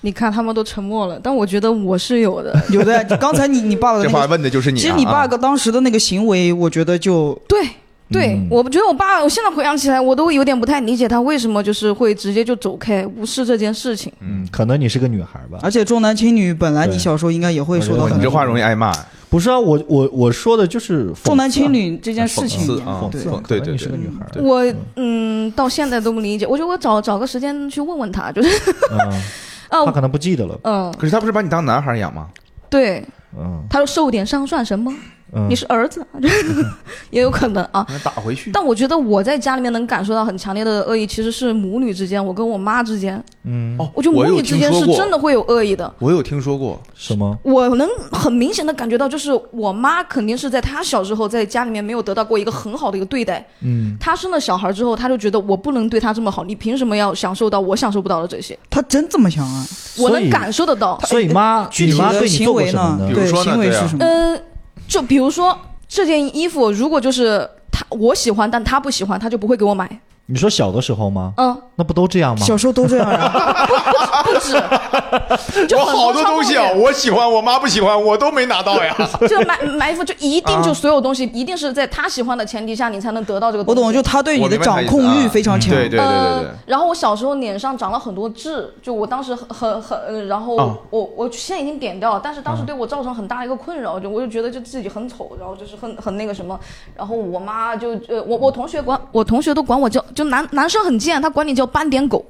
[0.02, 2.56] 你看他们都沉默了，但我觉得我是有的。
[2.70, 4.82] 有的，刚才你你爸爸的这话，问的就是你啊。
[4.82, 7.68] 其实你爸啊当时的那个行为，我觉得就对
[8.10, 14.12] 对，嗯我觉得我爸，我现在回想起来，我都有点不太理解他为什么就是会直接就走开，无视这件事情。
[14.22, 15.60] 嗯，可能你是个女孩吧。
[15.62, 18.94] 而且重男轻女，本来你小时候应该也会受到你这话容易挨骂。
[19.30, 24.66] 不是啊，我我我说的就是重男轻女这件事情讽刺啊对讽刺对对你是个女孩我
[24.96, 26.48] 嗯，到现在都不理解。
[26.48, 28.50] 我觉得我找找个时间去问问他，就是
[28.92, 29.22] 嗯，
[29.70, 30.58] 他哦可能不记得了。
[30.64, 32.30] 嗯，可是他不是把你当男孩养吗？
[32.70, 33.04] 对，
[33.38, 34.94] 嗯他说受点伤算什么？
[35.34, 36.06] 嗯你是儿子，
[37.12, 37.86] 也有可能啊。
[38.04, 38.52] 打回去。
[38.52, 45.94] 但我觉得我在家里面能感受到很强烈的恶意，其实是母女之间，我跟我妈之间，嗯，哦，我觉得母女之间是真的会有恶意的。
[46.00, 47.38] 我有听说过，什么？
[47.44, 53.46] 我能很明显的感觉到，就是我妈肯定是在她小时候在家里面没有得到过一个很好的一个对待。
[53.62, 58.58] 嗯，她生了小孩之后，她就觉得我不能对她这么好，你凭什么要享受到我享受不到的这些？
[58.70, 59.66] 她真这么想啊？
[60.00, 61.00] 我能感受得到。
[61.06, 63.14] 所以妈，具体的你妈对你行为做过什么呢？
[63.14, 64.06] 比如说呢对啊行为是什么？
[64.06, 64.42] 嗯，
[64.88, 70.00] 就比如说这件衣服，如果就是他我喜欢，但他不喜欢，他就不会给我买。
[70.30, 71.34] 你说小的时候吗？
[71.38, 72.46] 嗯，那不都这样吗？
[72.46, 73.66] 小时候都这样啊。
[74.24, 78.94] 不止，就 好多东西啊，我喜欢，我妈不喜欢，我都没拿到呀。
[79.30, 83.80] 就买买衣服就一定就啊所有东西一定是在她喜欢的前提下，你才能得到这个东西。
[83.80, 85.74] 我懂，就他对你的掌控欲啊非常强。
[85.74, 86.08] 对对对
[86.42, 86.50] 对。
[86.66, 96.60] 然后我小时候脸上长了很多痣，就我当时很很然后哦我我现在已经点掉了，但是当时对我造成很大的一个困扰，就我就觉得就自己很丑，然后就是很很那个什么，
[96.98, 102.26] 然后我妈就呃我我同学管我同学都管我叫就男男生很贱，他管你叫斑点狗，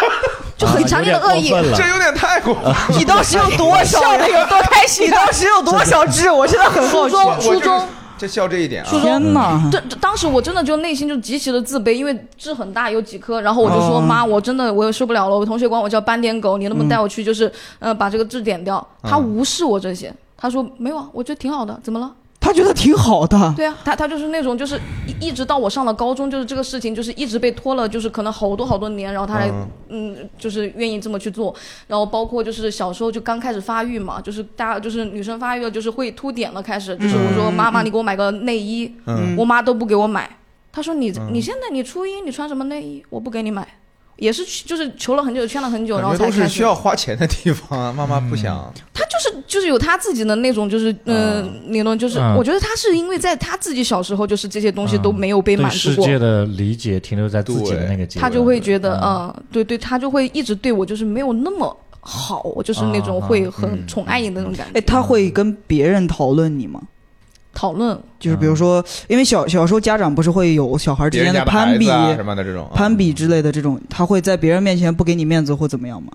[0.58, 1.48] 就很强烈的恶意。
[1.48, 2.76] 这有点太过分了。
[2.98, 4.02] 你当时有多少？
[4.02, 6.30] 笑的有多开心你当时有多少痣？
[6.30, 7.16] 我现在很好奇。
[7.16, 7.88] 初中初中。
[8.18, 9.58] 这笑这一点啊，天哪！
[9.72, 18.86] 这这当时我真的就内心就极其的自卑，因为痣很大，有几颗，然后我就说、哦妈，我真的我也受不了了，我同学管我叫斑点狗，你能不能带我去就是、呃把这个痣点掉？
[19.02, 22.12] 他无视我这些，他说没有啊，我觉得挺好的，怎么了？
[22.38, 23.54] 他觉得挺好的。
[23.56, 24.78] 对啊，他他就是那种就是
[25.20, 29.50] 一一直到我上了高中，就是这个事情就是一直被拖了，就是可能好多好多年，然后他才
[29.88, 30.28] 嗯。
[30.38, 31.54] 就是愿意这么去做，
[31.86, 39.36] 然后包括就是小时候就刚开始发育嘛，就是大家就是女生发育了，就是会凸点了，开始就是我说妈妈你给我买个内衣，嗯。
[39.36, 40.38] 我妈都不给我买，
[40.72, 43.66] 她说你你现在你初一你穿什么内衣，我不给你买，
[44.20, 46.62] 也是就是求了很久劝了很久，然后才开始觉都是需。
[46.62, 48.72] 要花钱的地方啊，妈妈不想。
[48.94, 64.78] 他就是就是有他自己的那种就是嗯、呃理论，就是、嗯我觉得他是因为在他自己小时候就是这些东西都没有被满足过，世界的理解停留在自己的那个阶段，他就会觉得嗯嗯、对对，他就会一直对我就是没有那么好，就是那种啊会嗯很宠爱你的那种感觉。
[64.78, 66.80] 哎，他会跟别人讨论你吗？
[67.52, 76.12] 讨论就是比如说，因为小小时候家长不是会有小孩之间攀比、的啊什么的这种啊攀比之类的这种，他会在别人面前不给你面子或怎么样吗？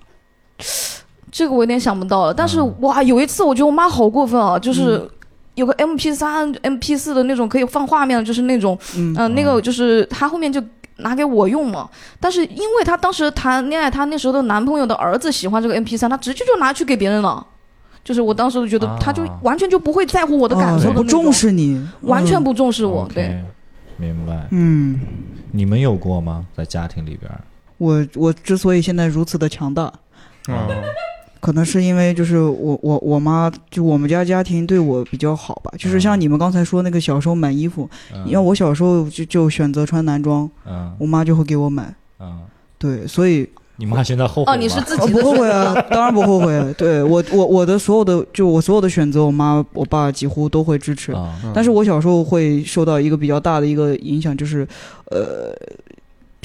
[1.32, 5.10] 这个我有点想不到了，但是、嗯哇，有一次我觉得我妈好过分啊，就是。
[5.56, 10.62] 有个 M P 三、M P 四的那种可以放画面的，就是那种，嗯嗯、那个就是她后面就
[10.98, 11.90] 拿给我用嘛。
[12.20, 17.48] 但是因为她当时谈恋爱，她那时候的男朋友的儿子喜欢这个 M P 三，她直接就拿去给别人了。
[18.06, 23.10] 就是我当时就觉得，他就啊完全就不会在乎我的感哦他不受的那种重，视你，完全嗯不重视我。
[23.14, 23.44] 对，
[23.98, 24.48] 明白。
[24.52, 25.00] 嗯，
[25.52, 26.46] 你们有过吗？
[26.56, 27.42] 在家庭里边儿？
[27.80, 29.92] 我我之所以现在如此的强大，
[30.48, 30.56] 嗯
[31.42, 41.94] 可能是因为就是我我我妈就我们家家庭对我比较好吧，就是像你们刚才说那个小时候买衣服，嗯因为我小时候就就选择穿男装，嗯我妈就会给我买。
[42.20, 42.40] 嗯，
[42.78, 46.46] 对，所以你妈现在后悔哦，你是吗自己的我不后悔啊，当然不后悔。
[46.78, 51.14] 对我我我的所有的就我所有的选择，我妈我爸几乎都会支持。
[51.54, 54.68] 但是我小时候会受到一个比较大的一个影响，就是，
[55.12, 55.54] 呃，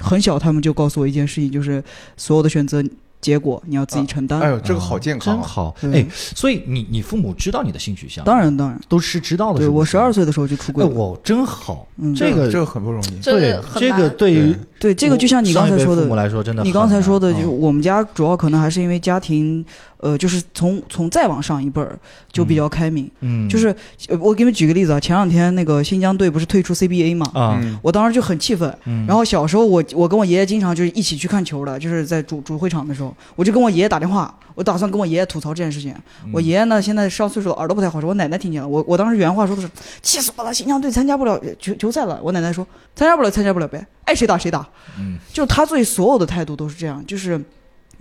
[0.00, 1.82] 很小他们就告诉我一件事情，就是
[2.16, 2.82] 所有的选择
[3.20, 4.40] 结果你要自己承担。
[4.40, 5.76] 哎呦，这个好健康啊，真好。
[5.92, 8.24] 哎，所以你你父母知道你的性取向？
[8.24, 9.58] 当然当然，都是知道的。
[9.58, 10.94] 对我十二，岁的时候就出柜哎，了。
[10.94, 11.86] 我真好。
[11.96, 13.18] 嗯，这个这个很不容易。
[13.20, 19.64] 这对这个对于对这个就像你刚才说的，父母来说，真的你刚才说的，就我们家主要可能还是因为家庭，
[20.00, 21.98] 呃，就是从从再往上一辈儿
[22.32, 23.10] 就比较开明。
[23.20, 23.68] 嗯，就是
[24.08, 28.74] 呃我给你们举个例子啊，前两天那个新疆队不是退出 CBA 嘛，啊，嗯我当时就很气愤。
[28.86, 35.92] 嗯然后小时候我我跟我爷爷经常就是一起去看球的，就是在主主会场的时候，我就跟我爷爷打电话，我打算跟我爷爷吐槽这件事情。
[36.24, 38.68] 嗯我爷爷呢现在上岁数了，耳朵不太好使，我奶奶听见了。
[38.68, 39.68] 我我当时原话说的是，
[40.02, 42.20] 气死我了，新疆队参加不了球球赛了。
[42.22, 44.66] 我奶奶说参加不了参加不了呗，爱谁打谁打。
[44.98, 47.40] 嗯就他对所有的态度都是这样，就是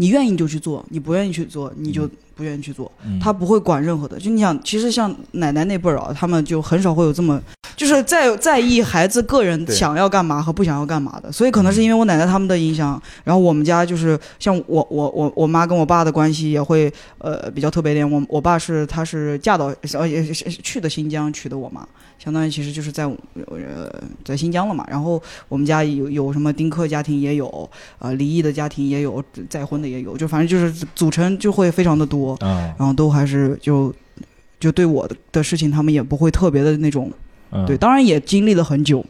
[0.01, 2.89] 你愿意就去做，你不愿意去做你就不愿意去做。
[3.05, 4.17] 嗯他不会管任何的。
[4.17, 7.41] 就你想，其实像奶奶那辈儿啊，他们就很少会有这么，
[7.79, 11.31] 就是在在意孩子个人想要干嘛和不想要干嘛的。
[11.31, 18.09] 所以可能是因为我奶奶他们的影响，然后我们家就是像我我我我妈跟我爸的关系也会呃比较特别点。
[18.11, 20.09] 我我爸是他是嫁到呃
[20.61, 21.87] 去的新疆娶的我妈。
[22.19, 23.89] 相当于其实就是在呃
[24.25, 32.37] 在新疆了嘛，然后我们家有有什么丁克家庭也有，呃离异的家庭也有，再婚的也有，就反正就是组成就会非常的多。
[32.41, 33.95] 嗯，然后都还是就
[34.59, 37.09] 就对我的的事情，他们也不会特别的那种，
[37.51, 39.03] 嗯对，当然也经历了很久，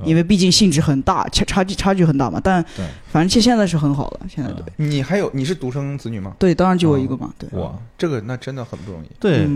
[0.00, 2.40] 嗯因为毕竟性质很大，差差距差距很大嘛。
[2.42, 6.34] 但对反正现现在是很好了，现在对、你还有你是独生子女吗？
[6.38, 9.06] 对，当然就我一个嘛，对，哇，这个那真的很不容易。
[9.18, 9.48] 对，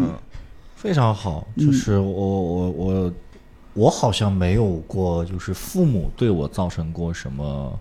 [0.76, 1.46] 非常好。
[1.56, 3.12] 嗯就是我我我
[3.74, 7.78] 我好像没有过，就是父母对我造成过什么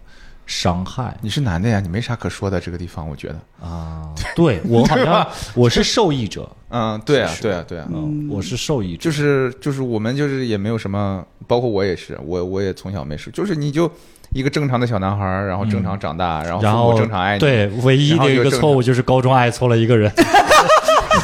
[0.49, 1.15] 伤害。
[1.21, 3.35] 你是男的呀，你没啥可说的这个地方，我觉得。
[3.65, 4.09] 啊。
[4.35, 13.89] 对我好像 我是受益者，嗯，对啊对啊，对啊，嗯，我是受益者，就是就是我们就是也没有什么，包括我也是，我我也从小没事，就是你就
[14.31, 20.11] 一个正常的小男孩，然后正常长大，然后父然后母正常爱你，对，唯一的一个错误就是高中爱错了一个人，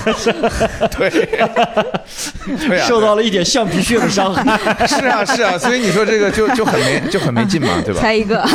[0.97, 4.87] 对对啊，受到了一点橡皮屑的伤害。
[4.87, 8.01] 是啊是啊，所以你说这个就就很没就很没劲嘛，对吧？
[8.01, 8.49] 猜一个，啊，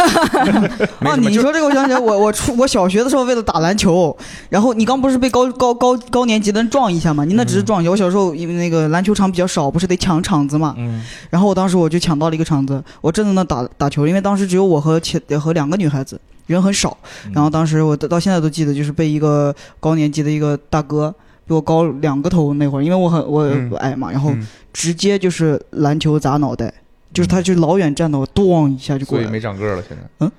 [1.01, 4.17] 没什么 就你说这个，我想起来，我我初我小学的时候为了打篮球，
[4.49, 7.25] 然后你刚不是被高高高高年级的人撞一下嘛？
[7.25, 7.91] 你那只是撞一下。
[7.91, 10.75] 我小时候因为那个篮球场比较少，不是得抢场子嘛？
[10.79, 16.97] 嗯然后我当时我就抢到了一个场子，我正在那打打球，因为当时只有我和前和两个女孩子，人很少。
[17.33, 21.15] 然后当时我到到现在都记得，就是被一个高年级的一个大哥
[21.51, 26.73] 比我高两个头那会儿，因为我很我嗯矮嘛，然后嗯直接就是篮球砸脑袋，
[27.13, 29.29] 就是他就老远站到我，咣一下就过来了。
[29.29, 30.31] 所以没长个了，现在。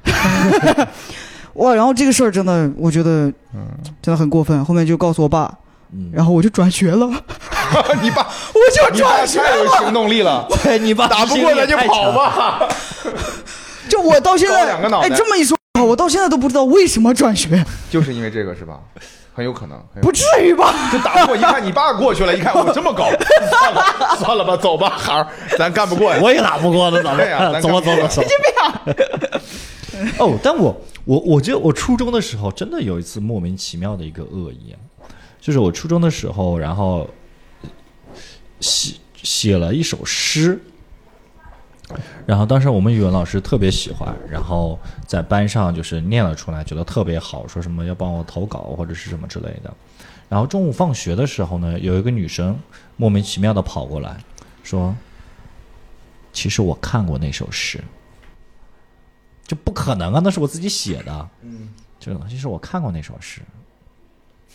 [0.78, 0.88] 嗯
[1.56, 3.68] 哇，然后这个事儿真的，我觉得嗯，
[4.02, 4.64] 真的很过分。
[4.64, 5.54] 后面就告诉我爸，
[5.92, 7.06] 嗯，然后我就转学了，
[8.02, 9.70] 你爸我就转学太有了。
[9.80, 12.14] 行动力了， 对你爸打不过咱就跑。
[12.14, 12.70] 吧。
[13.90, 18.80] 就我到现在，哎，两个脑袋这么一说，我到现在都不知道为什么转学，就是因为这个是吧？
[19.34, 20.92] 很有可能，很有不至于吧？
[20.92, 23.10] 就打不过，一看你爸过去了，一看我这么高，
[23.50, 25.26] 算了算了吧，走吧，孩儿，
[25.58, 26.20] 咱干不过呀。
[26.22, 28.22] 我也打不过呢，咱对呀走吧走吧走。
[30.20, 35.08] 哦，但我我我觉得我初中的时候真的有一次莫名其妙的一个恶意，啊
[35.40, 37.10] 就是我初中的时候，然后
[38.60, 40.62] 写写了一首诗，
[42.26, 49.74] 然后当时我们语文老师特别喜欢，然后在班上就是念了出来，觉得特别好，说什么要帮我投稿或者是什么之类的。
[50.30, 52.58] 然后中午放学的时候呢，有一个女生
[52.98, 54.18] 莫名其妙的跑过来，
[54.64, 54.96] 说
[56.32, 57.84] ：“其实我看过那首诗。”
[59.46, 61.30] 就不可能啊，那是我自己写的。
[61.42, 61.68] 嗯，
[62.00, 63.42] 就其实我看过那首诗，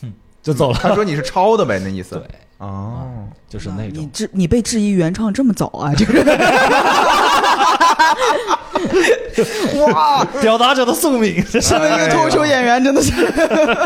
[0.00, 0.10] 哼，
[0.42, 0.78] 就走了。
[0.80, 2.16] 他说你是抄的呗，那意思。
[2.18, 2.26] 对，
[2.58, 3.08] 哦，
[3.48, 4.06] 就是那种你。
[4.06, 5.92] 质你被质疑原创这么早啊？
[5.94, 6.24] 就是
[9.80, 13.12] 哇，表达者的宿命，身为一个脱口秀演员，真的是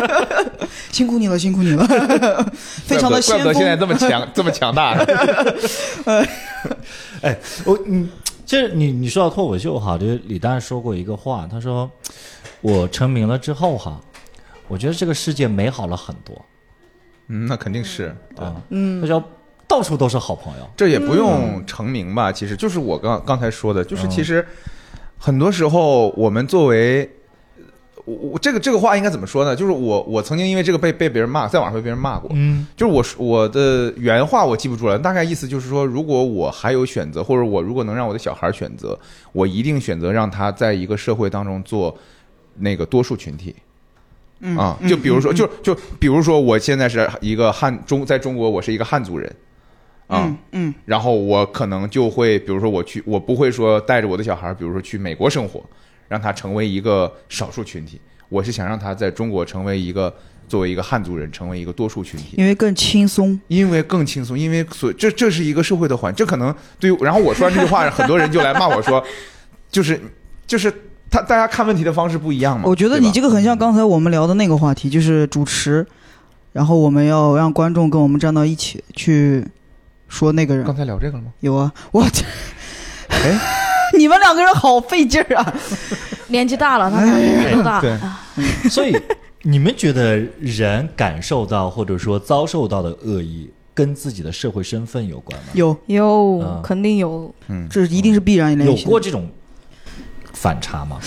[0.93, 1.85] 辛苦你了，辛苦你了，
[2.87, 3.77] 非常的怪先不得现在。
[3.77, 4.93] 这么强，这么强大。
[7.23, 8.09] 哎，我你，
[8.47, 11.91] 这你你说到脱口秀哈，就是李诞说过一个话，他说
[12.61, 14.01] 我成名了之后哈，
[14.69, 16.41] 我觉得这个世界美好了很多
[17.31, 18.15] 嗯，那肯定是。
[18.35, 19.23] 对啊，嗯他说
[19.67, 24.45] 到处都是好朋友，这也不用成名吧，其实就是我刚刚才说的，就是其实
[25.17, 27.09] 很多时候我们作为
[28.05, 29.55] 我我这个这个话应该怎么说呢？
[29.55, 32.29] 就是我我曾经因为这个被被别人骂，在网上被别人骂过。
[32.35, 38.99] 嗯就是我说我的原话我记不住了，大概意思就是说，如果我还有选择，或者我如果能让我的小孩选择，
[39.33, 41.97] 我一定选择让他在一个社会当中做
[42.57, 43.55] 那个多数群体。
[44.41, 49.31] 嗯啊，嗯就比如说，嗯就就比如说，我现在是一个汉中，在中国我是一个汉族人，
[50.07, 55.63] 啊，嗯嗯然后我可能就会，比如说我去，我不会说带着我的小孩，比如说去美国生活，
[56.09, 58.01] 让他成为一个少数群体。
[58.29, 60.15] 我是想让他在中国成为一个
[60.47, 63.39] 作为一个汉族人，成为一个多数群体，因为更轻松。
[63.49, 69.05] 因为更轻松，因为所这这是一个社会的环，这可能对于，然后我说完这句话，很多人就来骂我说，
[69.69, 70.01] 就是
[70.47, 70.73] 就是
[71.11, 72.65] 他大家看问题的方式不一样嘛。
[72.67, 75.87] 我觉得你这个很像刚才我们聊的那个话题，就是主持，
[76.53, 79.45] 然后我们要让观众跟我们站到一起去
[80.09, 80.75] 说那个人刚。
[80.75, 81.31] 才聊这个了吗？
[81.41, 82.25] 有啊，我这，
[83.11, 83.41] 哎，
[83.99, 85.55] 你们两个人好费劲儿啊！
[86.29, 87.81] 年纪大了，他们年纪大。
[87.81, 88.21] 对啊
[88.71, 88.97] 所以
[89.43, 95.49] 你们觉得人感受到或者说遭受到的恶意，跟自己的社会身份有关吗？
[95.55, 98.77] 有，有嗯肯定有，嗯，这一定是必然联有。
[98.89, 99.29] 过这种
[100.41, 100.99] 反差吗？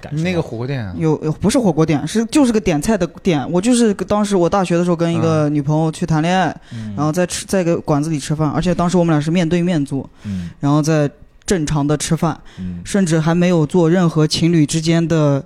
[0.00, 0.22] 感受到。
[0.22, 3.44] 那个火锅店啊，有有不是火锅店，是就是个点菜的店。
[3.50, 6.94] 我就是当时我大学的时候跟一个女朋友去谈恋爱，嗯。
[6.96, 10.48] 然后在吃在个馆子里吃饭，而且当时我们俩是面对面坐，嗯。
[10.60, 11.10] 然后在
[11.44, 12.80] 正常的吃饭，嗯。
[12.84, 15.44] 甚至还没有做任何情侣之间的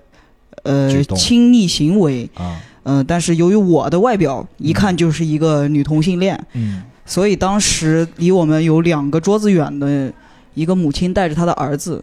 [0.65, 2.29] 呃亲密行为。
[2.35, 2.61] 啊。
[2.83, 6.83] 呃，但是由于我的外表一看就是一个女同性恋，嗯。
[7.07, 10.13] 所以当时离我们有两个桌子远的
[10.55, 12.03] 一个母亲带着她的儿子，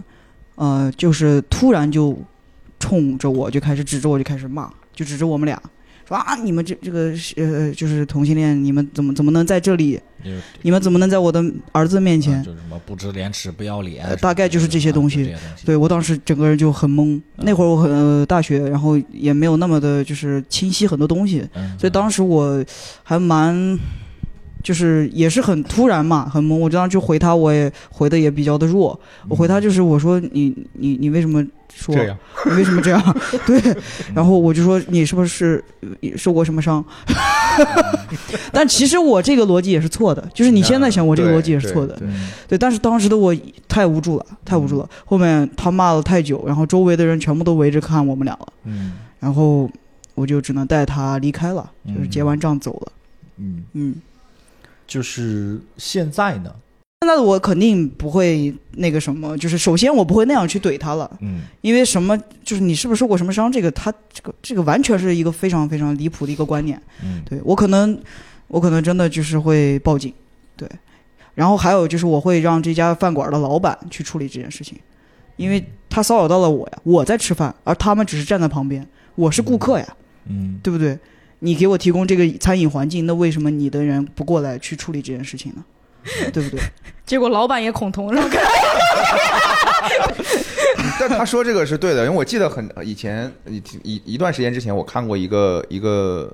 [0.58, 2.20] 呃，就是突然就
[2.80, 5.60] 冲着我就开始指着我就开始骂，就指着我们俩
[6.08, 10.00] 说啊，你们这这个呃就是同性恋，你们怎么怎么能在这里？
[10.62, 12.44] 你们怎么能在我的儿子面前啊？
[12.44, 17.22] 就是什么不知廉耻不要脸呃，大概就是这些东西对我当时整个人就很懵。
[17.36, 22.64] 那会儿我很、呃、大学，然后也没有那么的就是清晰很多东西，嗯所以当时我
[23.04, 23.78] 还蛮，
[24.68, 26.58] 就是也是很突然嘛，很懵。
[26.58, 29.00] 我当时就回他，我也回的也比较的弱。
[29.30, 31.42] 我回他就是我说你你你为什么
[31.74, 33.02] 说这样，你为什么这样？
[33.48, 33.62] 对，
[34.14, 36.84] 然后我就说你是不是呃受过什么伤？
[38.52, 41.98] 但其实我这个逻辑也是错的，就是你现在想我这个逻辑也是错的。
[42.46, 43.34] 对，但是当时的我
[43.70, 44.90] 太无助了，太无助了。
[45.06, 49.72] 后面他骂了太久，然后周围的人全部都围着看我们俩了，嗯然后
[50.14, 52.92] 我就只能带他离开了，就是结完账走了。
[53.40, 53.96] 嗯，嗯，
[54.88, 56.50] 就是现在呢，
[57.02, 61.42] 现在的我肯定不会那个什么，就是首先我不会那样去怼他了，嗯。
[61.62, 66.82] 因为什么，就是你是不是受过什么伤，这个他这个这个完全是一个非常非常离谱的一个观念。
[67.04, 67.22] 嗯。
[67.30, 68.00] 对我可能，
[68.48, 70.14] 我可能真的就是会报警，
[70.56, 70.68] 对。
[71.36, 74.80] 然后还有就是我会让这家饭馆的老板去处理这件事情，
[75.36, 79.86] 因为他骚扰到了我呀，我在吃饭，而他们只是站在旁边，我是顾客呀，
[80.28, 80.60] 嗯。
[80.64, 80.98] 对不对？
[81.40, 85.64] 你给我提供这个餐饮环境，那为什么你的人不过来去处理这件事情呢？
[86.34, 86.60] 对不对？
[87.06, 88.40] 结果老板也恐同，然后跟
[91.00, 96.34] 但他说这个是对的，因为我记得很以前一一一段时间之前，我看过一个一个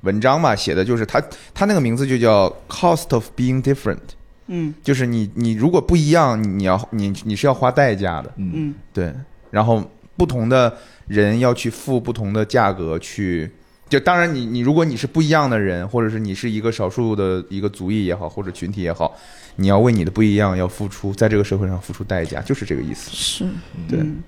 [0.00, 3.98] 文章嘛，写的就是他他那个名字就叫 “cost of being different”，
[4.46, 9.12] 嗯就是你你如果不一样，你你要你你是要花代价的，嗯嗯对，
[9.50, 9.82] 然后
[10.16, 10.74] 不同的
[11.06, 13.50] 人要去付不同的价格去。
[13.92, 19.14] 就当然你，你如果你是不一样的人，或者是你是一个少数的一个族裔也好，或者群体也好，
[19.56, 23.10] 你要为你的不一样要付出，在这个社会上付出代价，就是这个意思。
[23.12, 23.44] 是
[23.86, 24.22] 对嗯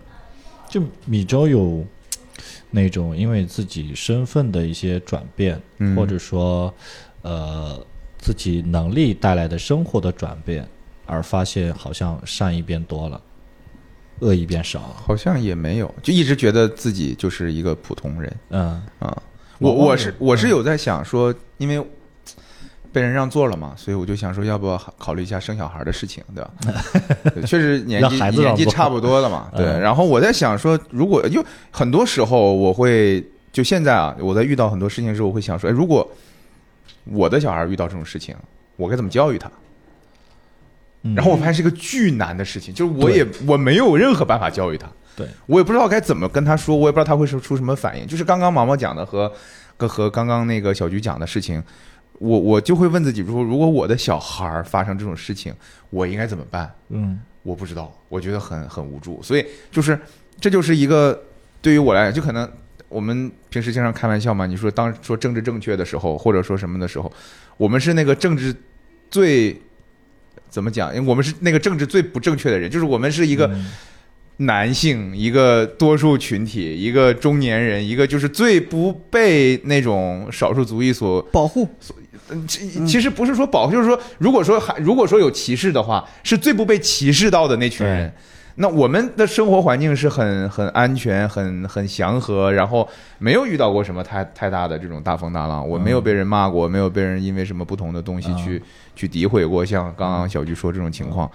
[0.68, 1.82] 就米粥有
[2.70, 6.74] 那种因为自己身份的一些转变，嗯或者说
[7.22, 7.82] 呃
[8.18, 10.68] 自己能力带来的生活的转变，
[11.06, 13.18] 而发现好像善意变多了，
[14.18, 14.96] 恶意变少了。
[14.96, 19.22] 好像也没有，就一直觉得自己就是一个普通人嗯啊。
[19.58, 21.82] 我我是我是有在想说，因为
[22.92, 26.50] 被人让座了嘛，所以我就想说，要不要考虑一下生小孩的事情，对吧？
[27.34, 29.66] 对确实年纪年纪差不多了嘛， 对。
[29.66, 36.08] 嗯然后我在想说，如果因为很多时候我会就现在啊，我在遇到很多事情的时候，我会想说，哎，如果
[37.06, 38.34] 我的小孩遇到这种事情，
[38.76, 39.50] 我该怎么教育他？
[41.06, 48.06] 嗯然后我发现是个巨难的事情，就是我也我没有任何办法教育他，对我也不知道该怎么跟他说，我也不知道他会出出什么反应。
[48.06, 49.32] 就是刚刚毛毛讲的和
[49.76, 51.62] 和和刚刚那个小菊讲的事情，
[52.18, 55.54] 我我就会问自己，如果如果我的小孩儿发生这种事情，
[55.90, 56.72] 我应该怎么办？
[56.90, 59.98] 嗯我不知道，我觉得很很无助，所以就是
[60.40, 61.22] 这就是一个
[61.60, 62.50] 对于我来讲，就可能
[62.88, 67.12] 我们平时经常开玩笑嘛，你说当说政治正确的时候，或者说什么的时候，
[67.56, 68.54] 我们是那个政治
[69.10, 69.60] 最
[70.48, 70.94] 怎么讲？
[70.94, 73.66] 因为我们是那个政治最不正确的人，就是我们是一个嗯
[74.38, 81.96] 男性，一个多数群体，一个中年人，一个就是最不被那种少数族裔所保护，所
[82.48, 88.12] 其其实不是说保护，就是说，如果说还如果说有歧视的话，是最不被歧视到的那群人。
[88.56, 95.68] 那我们的生活环境是很很安全、很很祥和，然后没有遇到过什么太太大的这种大风大浪。
[95.68, 98.62] 我没有被人骂过，没有被人因为什么不同的东西去、
[98.94, 101.28] 去诋毁过，像刚刚小菊说这种情况。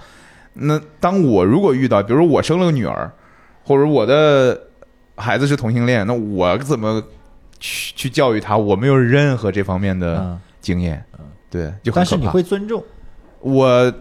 [0.62, 3.12] 那当我如果遇到，比如说我生了个女儿，
[3.64, 4.60] 或者我的
[5.16, 7.02] 孩子是同性恋，那我怎么
[7.60, 8.58] 去去教育他？
[8.58, 11.04] 我没有任何这方面的嗯，经验，
[11.50, 12.84] 对，就很但是你会尊重，
[13.42, 13.94] 我，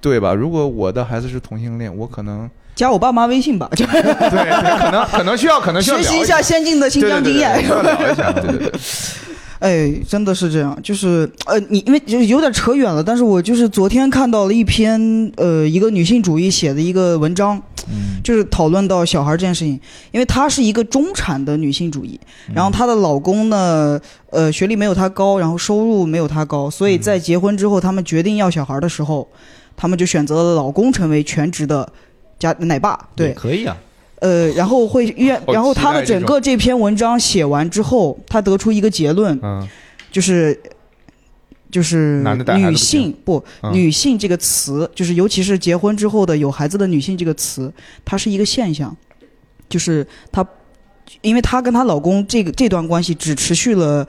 [0.00, 0.34] 对吧？
[0.34, 7.62] 如果我的孩子是同性恋，我可能加我爸妈微信吧， 就对对，可能可能需要，可能需要学习一下先进的新疆经验。
[7.62, 8.72] 对对对，
[9.64, 15.00] 哎，真的是这样，就是呃，你因为就是有点扯远了，但是我就是昨天看到了一篇
[15.38, 17.56] 呃一个女性主义写的一个文章，
[17.88, 18.12] 嗯。
[18.24, 19.78] 就是讨论到小孩这件事情，
[20.10, 22.18] 因为她是一个中产的女性主义，
[22.54, 24.00] 然后她的老公呢，
[24.30, 29.28] 呃，学历没有她高，然后收入没有她高，所以在结婚之后，他们决定要小孩的时候，
[29.76, 31.86] 他们就选择了老公成为全职的
[32.38, 33.76] 家奶爸，对，可以啊，
[34.24, 39.68] 呃，然后会愿，然后他的整个这篇文章写完之后，他得出一个结论，嗯
[40.10, 40.58] 就是
[41.70, 42.24] 就是
[42.56, 47.70] 女性不嗯女性这个词，就是尤其是结婚之后的有孩子的女性这个词，
[48.02, 48.96] 它是一个现象，
[49.68, 50.42] 就是她，
[51.20, 54.08] 因为她跟她老公这个这段关系只持续了。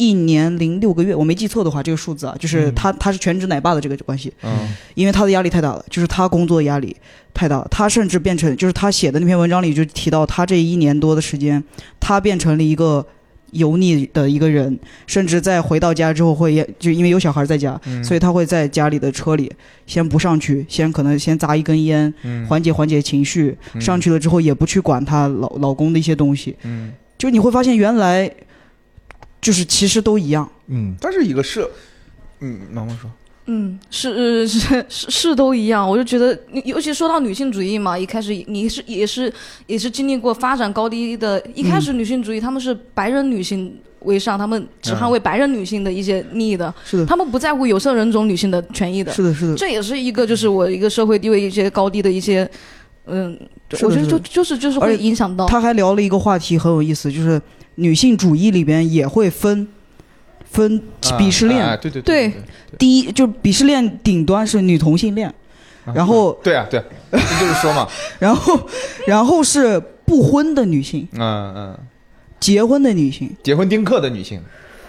[0.00, 2.74] 一年零六个月，我没记错的话，这个数字啊，就是嗯。
[2.74, 4.50] 她她是全职奶爸的这个关系，嗯。
[4.94, 6.96] 因为他的压力太大了，就是他工作压力
[7.34, 11.62] 太大了，他甚至变成，就是他写的那篇文章里就提到，他这一年多的时间，
[12.00, 13.06] 他变成了一个
[13.52, 19.52] 油腻的一个人，甚至在回到家之后会，就因为有小孩在家，嗯，所以他会在家里的车里
[19.86, 22.46] 先不上去，先可能先砸一根烟，嗯。
[22.46, 23.80] 缓解缓解情绪，嗯。
[23.80, 28.30] 上去了之后也不去管她老老公的一些东西，嗯，就你会发现原来
[29.40, 30.94] 就是其实都一样，嗯。
[31.00, 31.70] 但是一个社，
[32.40, 33.10] 嗯，毛毛说，
[33.46, 39.32] 嗯，是是是是都一样，我就觉得，你尤其说到女性主义嘛，一开始你是也是
[39.66, 41.42] 也是经历过发展高低的。
[41.54, 49.12] 一开始女性主义，他们是白人女性为上，他们只捍卫白人女性的一些利益的，是的，他们不在乎有色人种女性的权益的。
[49.12, 52.48] 是的，是的，这也是一个就是我一个社会地位一些高低的一些，
[53.10, 53.38] 嗯，
[53.72, 55.46] 是我觉得就就是就是会影响到。
[55.46, 57.40] 他还聊了一个话题很有意思，就是
[57.76, 59.66] 女性主义里边也会分
[60.44, 61.64] 分鄙视链。
[61.64, 62.42] 啊对对对对，
[62.78, 65.28] 第一，就鄙视链顶端是女同性恋，
[65.84, 67.88] 啊然后对啊对啊，这就是说嘛，
[68.18, 68.60] 然后
[69.06, 71.78] 然后是不婚的女性，嗯嗯，
[72.38, 74.40] 结婚的女性，结婚丁克的女性，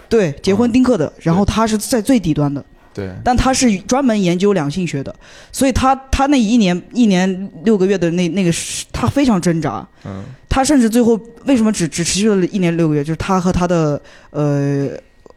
[0.08, 2.64] 对，结婚丁克的，然后她是在最底端的，
[2.94, 5.14] 对，但他是专门研究两性学的，
[5.50, 10.24] 所以他他那一年一年六个月的那那个是，她非常挣扎，嗯。
[10.48, 13.02] 他甚至最后为什么只只持续了一年六个月？
[13.02, 14.90] 就是他和他的呃，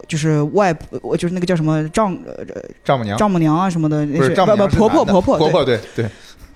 [0.09, 2.43] 就是外婆，就是那个叫什么丈呃
[2.83, 3.57] 丈母娘，丈母娘。
[3.57, 6.05] 啊什么的，不是那丈母娘婆婆婆婆婆婆，对对，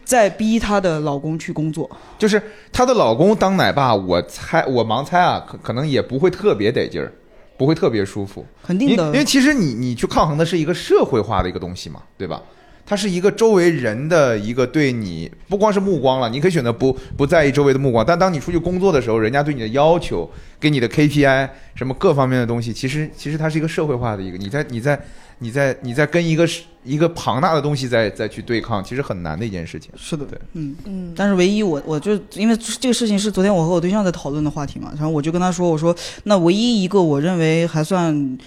[0.03, 1.89] 在逼她的老公去工作。
[2.17, 2.41] 就是
[2.73, 7.13] 她的老公当奶爸，我猜我盲猜啊，可可能也不会特别得劲儿，
[7.59, 8.45] 不会特别舒服。
[8.63, 12.41] 肯定的，因为其实你你去抗衡的是一个社会化的一个东西嘛，对吧？
[12.85, 24.99] 它是一个周围人的一个对你不光是目光了，你可以选择不不在意周围的目光，但当你出去工作的时候，人家对你的要求、给你的 KPI 什么各方面的东西，其实其实它是一个社会化的一个，你在你在
[25.39, 26.47] 你在你在跟一个
[26.83, 29.91] 一个庞大的东西在在去对抗，其实很难的一件事情。
[29.97, 30.75] 是的对，嗯。
[30.85, 38.37] 嗯，但是唯一我我就因为这个事情是昨天我和我对象在讨论的话题嘛，然后我就跟他说，我说那唯一一个我认为还算。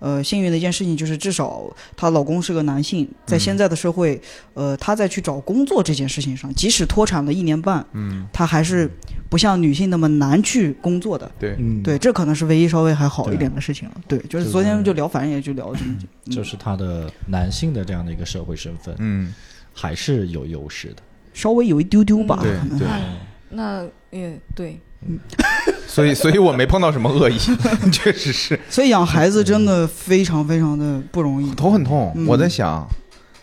[0.00, 1.62] 呃，幸运的一件事情就是，至少
[1.96, 4.20] 她老公是个男性，在现在的社会，
[4.54, 8.90] 呃，她在去找工作这件事情上，即使脱产了一年半，嗯，她还是
[9.28, 11.30] 不像女性那么难去工作的。
[11.38, 13.94] 对，嗯，对，这可能是唯一稍微还好一点的事情了。
[14.08, 19.32] 对，就是是昨天就聊，反正也就聊这么久就是她的男性的这样的一个社会身份，嗯，
[19.72, 20.96] 还是有优势的。
[21.34, 22.38] 稍微有一丢丢吧。
[22.42, 23.02] 对可能对，哎
[23.50, 24.80] 那也对，
[25.90, 27.36] 所以 所以我没碰到什么恶意，
[27.92, 28.58] 确实是。
[28.70, 31.52] 所以养孩子真的非常非常的不容易。
[31.54, 32.86] 头很痛，嗯我在想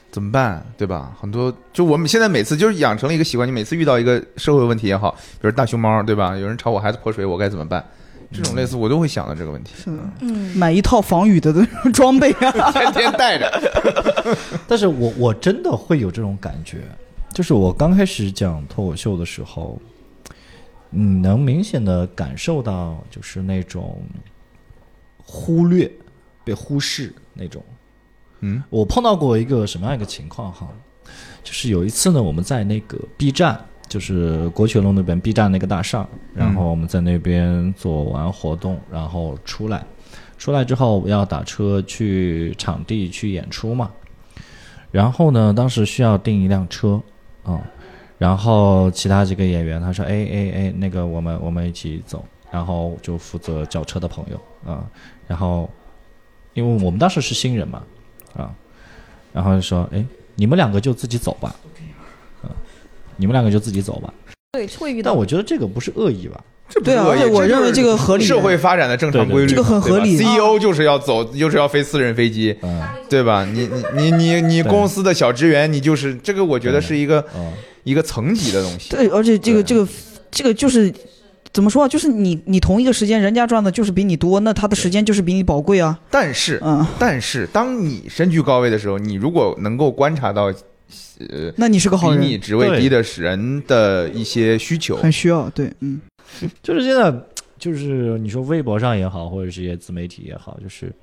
[0.10, 1.12] 怎么办，对吧？
[1.20, 6.36] 很多就我们现在每次就是养成了一个习惯，你每次遇到一个社会问题也好，比如大熊猫，对吧？
[6.38, 7.84] 有人朝我孩子泼水，我该怎么办？
[8.30, 12.52] 这种类似我都会想到这个问题，是的，嗯，买一套防雨的那种装备啊。
[12.74, 14.36] 天天带着。
[14.68, 16.80] 但是我我真的会有这种感觉，
[17.34, 19.80] 就是我刚开始讲脱口秀的时候，
[20.90, 24.02] 你能明显的感受到，就是那种
[25.24, 25.92] 忽略、
[26.44, 27.64] 被忽视那种。
[28.40, 30.70] 嗯我碰到过一个什么样一个情况哈，
[31.44, 39.84] 就是有一次呢，我们在那个 B 站就是国学路那边 B 站那个大厦，然后我们在那边做完活动，然后出来，
[40.38, 43.92] 出来之后要打车去场地去演出嘛，
[44.92, 47.02] 然后呢，当时需要订一辆车，
[47.44, 47.60] 啊、
[48.18, 54.86] 然后其他几个演员他说，哎哎哎，那个我们我们一起走，然后就负责叫车的朋友啊、
[55.28, 55.70] 然后
[56.54, 57.84] 因为我们当时是新人嘛，
[58.36, 58.54] 啊，
[59.32, 60.04] 然后就说，哎，
[60.36, 61.56] 你们两个就自己走吧，
[62.42, 62.50] 啊，
[63.16, 64.14] 你们两个就自己走吧。
[64.52, 65.18] 对，会遇到但。
[65.18, 66.40] 我觉得这个不是恶意吧？
[66.70, 73.46] 这不对啊是恶意而且我认为这个合理社会发展的正常规律，这个很合理 CEO 就是要走，就是要飞私人飞机，嗯对吧？
[73.46, 78.90] 你你你你你公司的小职员，你就是这个，我觉得是一个嗯，一个层级的东西。
[78.90, 79.88] 对，而且这个这个
[80.30, 80.94] 这个就是
[81.54, 81.88] 怎么说啊？
[81.88, 85.98] 就是你你同一个时间，人家赚的就是比你多，那他的时间就是比你宝贵啊。
[86.12, 90.54] 但是嗯，但是当你身居高位的时候，你如果能够观察到，
[91.20, 95.50] 呃，那你是个好比你，职位低的人的一些需求，很需要。
[95.50, 96.00] 对，嗯，
[96.62, 97.14] 就是现在，
[97.58, 100.94] 就是你说微博上也好，或者是一些自媒体也好，就是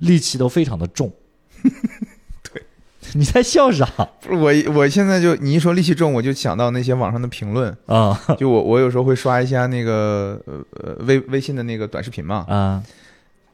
[0.00, 1.12] 戾气都非常的重。
[2.52, 2.62] 对，
[3.14, 3.86] 你在笑啥？
[4.20, 8.20] 不是我我现在就你一说戾气重，我就想到那些网上的评论，啊。
[8.36, 12.82] 就我我有时候会刷一下那个呃呃微微信的那个短视频嘛，啊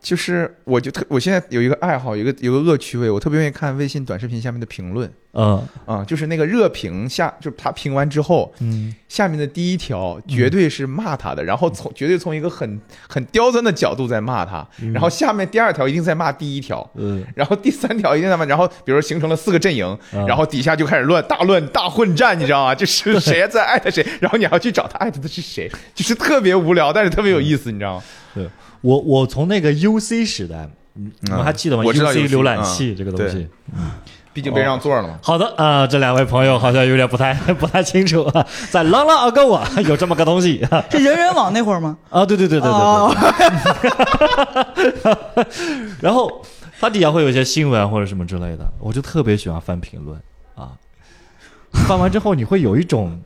[0.00, 5.66] 就是我就特我现在有一个爱好，有一个有个恶趣味，我特别愿意看微信短视频下面的评论嗯。
[5.84, 8.94] 啊，就是那个热评下，就是他评完之后，嗯。
[9.08, 12.78] 下面的第一条绝对是骂他的，然后从绝对从一个很
[13.08, 16.88] 很刁钻的角度在骂他，然后下面第二条一定在骂第一条。
[16.94, 20.26] 嗯，然后第三条一定在骂，然后比如说形成了四个阵营，嗯。
[20.26, 22.74] 然后底下就开始乱大乱大混战，你知道吗？
[22.74, 28.02] 就是 谁在艾特谁，然后你还要去找他艾特的是谁，就是特别无聊，但是特别有意思，你知道吗？
[28.80, 33.48] 我我从那个 UC 时代，你你们还记得吗我知道？UC 浏览器这个东西。
[34.34, 35.18] 毕竟被让座了嘛。
[35.20, 41.98] 好的啊、这两位朋友好像有点不太 不太清楚啊， 在朗朗阿沟啊有这么个东西啊， 是人人网那会儿吗？
[42.28, 42.70] 对对对对对对。
[42.70, 43.14] 哦
[46.00, 46.40] 然后
[46.78, 50.16] 它底下会有一些新闻或者什么之类的，我就特别喜欢翻评论
[50.54, 50.70] 啊。
[51.88, 53.20] 翻完之后，你会有一种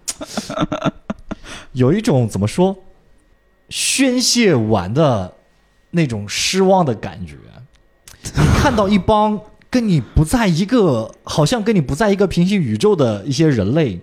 [1.72, 2.74] 有一种怎么说
[3.68, 5.30] 宣泄完的
[5.92, 7.36] 那种失望的感觉。
[8.34, 9.40] 你看到一帮
[9.70, 13.98] 跟你不在一个，好像跟你不在一个平行宇宙的一些人类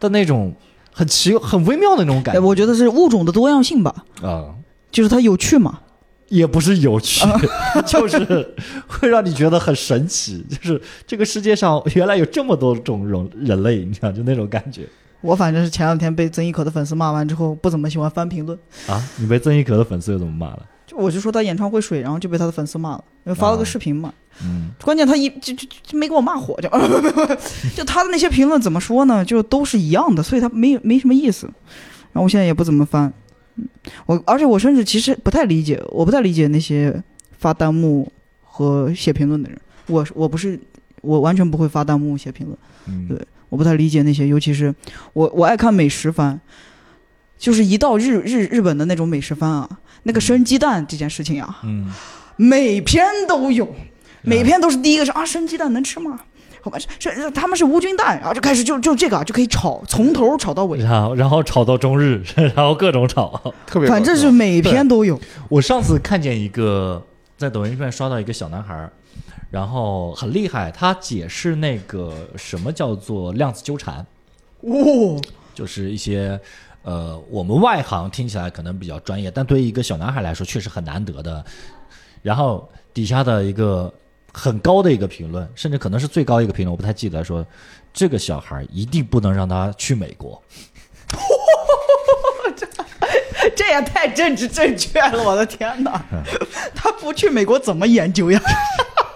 [0.00, 0.54] 的那种
[0.92, 3.92] 很奇很微妙的那种感觉哎我觉得是物种的多样性吧，
[4.22, 4.54] 啊。
[4.90, 5.80] 就是它有趣嘛。
[6.28, 7.26] 也不是有趣，
[7.86, 8.54] 就是
[8.86, 14.86] 会让你觉得很神奇，就是这个世界上原来有这么多种人人类，你知道，就那种感觉
[15.22, 18.58] 我反正是前两天被曾轶可的粉丝骂完之后，不怎么喜欢翻评论。
[18.86, 19.02] 啊！
[19.16, 20.66] 你被曾轶可的粉丝又怎么骂了？
[20.88, 24.12] 就我就说他演唱会水，然后就被他的粉丝骂了，因为发了个啊视频嘛。
[24.40, 26.68] 嗯关键他一就就就没给我骂火，就
[27.76, 29.24] 就他的那些评论怎么说呢？
[29.24, 31.46] 就都是一样的，所以他没没什么意思。
[32.12, 33.12] 然后我现在也不怎么翻，
[33.56, 33.68] 嗯
[34.06, 37.02] 我而且我甚至其实不太理解，我不太理解那些
[37.36, 38.10] 发弹幕
[38.42, 39.60] 和写评论的人。
[39.88, 40.58] 我我不是
[41.00, 44.74] 我完全不会发弹幕写评论，嗯，对我不太理解那些，尤其是
[45.12, 46.38] 我我爱看美食番，
[47.36, 49.68] 就是一到日日日本的那种美食番啊，
[50.04, 51.90] 那个生鸡蛋这件事情啊，嗯，
[52.36, 53.68] 每篇都有，
[54.22, 56.20] 每篇都是第一个是啊生鸡蛋能吃吗？
[56.60, 63.40] 后面是是他们是无菌蛋，然后就开始就就这个啊就可以炒，从头炒到尾，然后然后炒到中日， 然后各种炒。
[63.64, 65.18] 特别反正是每篇都有。
[65.48, 67.00] 我上次看见一个
[67.36, 68.90] 在抖音上面刷到一个小男孩，
[69.50, 74.04] 然后很厉害，他解释那个什么叫做量子纠缠。
[74.62, 75.16] 哦，
[75.54, 76.38] 就是一些
[76.88, 81.44] 呃，我们外行听起来可能比较专业，但对于一个小男孩来说确实很难得的。
[82.22, 83.92] 然后底下的一个
[84.32, 87.44] 很高的一个评论，甚至可能是最高一个评论，我不太记得说，
[87.92, 90.42] 这个小孩一定不能让他去美国。
[93.54, 96.02] 这也太政治正确了，我的天哪！
[96.74, 98.40] 他不去美国怎么研究呀？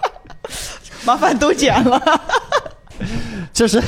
[1.07, 1.99] 麻烦都剪了。
[3.53, 3.81] 就是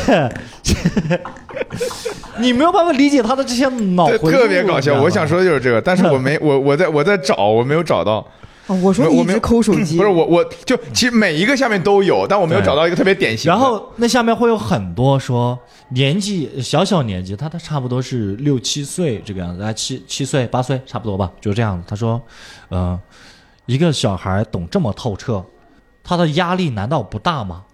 [2.38, 5.00] 你没有办法理解他的这些脑回路特别搞笑。
[5.00, 8.26] 我想说的就是这个，但是我没我我在我在找，我没有找到。
[8.66, 13.54] 哦我说你我没有一直抠手 机，不是我我就其实每一个下面都有，但我没有找到一个特别典型的。
[13.54, 15.58] 然后那下面会有很多说
[15.90, 21.84] 年纪小小年纪，他他差不多是六七岁这个样子，啊七七岁八岁差不多吧，就这样子。
[21.86, 22.18] 他说，
[22.70, 22.98] 呃，
[23.66, 25.44] 一个小孩懂这么透彻，
[26.02, 27.64] 他的压力难道不大吗？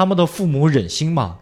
[0.00, 1.36] 啊，他们的父母忍心吗？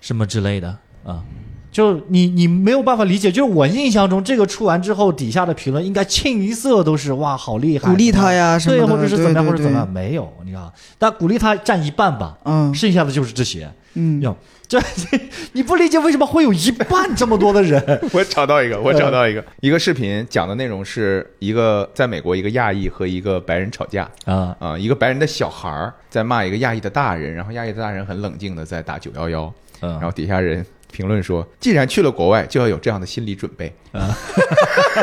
[0.00, 1.22] 什么之类的啊。
[1.70, 13.70] 就你你没有办法理解，就是我印象中这个出完之后，底下的评论应该清一色都是哇好厉害，鼓励他呀什么对，的，或者是怎么样，对或者怎么样，没有，你知道，但鼓励他占一半吧，嗯，剩下的就是这些。
[14.00, 14.36] 嗯，要，
[14.68, 14.80] 这
[15.52, 17.82] 你不理解为什么会有一半这么多的人？
[18.14, 33.74] 我找到一个，我找到一个，一个视频讲的内容是一个在美国一个亚裔和一个白人吵架啊啊、一个白人的小孩儿在骂一个亚裔的大人，然后亚裔的大人很冷静的在打九幺幺，嗯然后底下人评论说，既然去了国外，就要有这样的心理准备。
[33.90, 34.16] 啊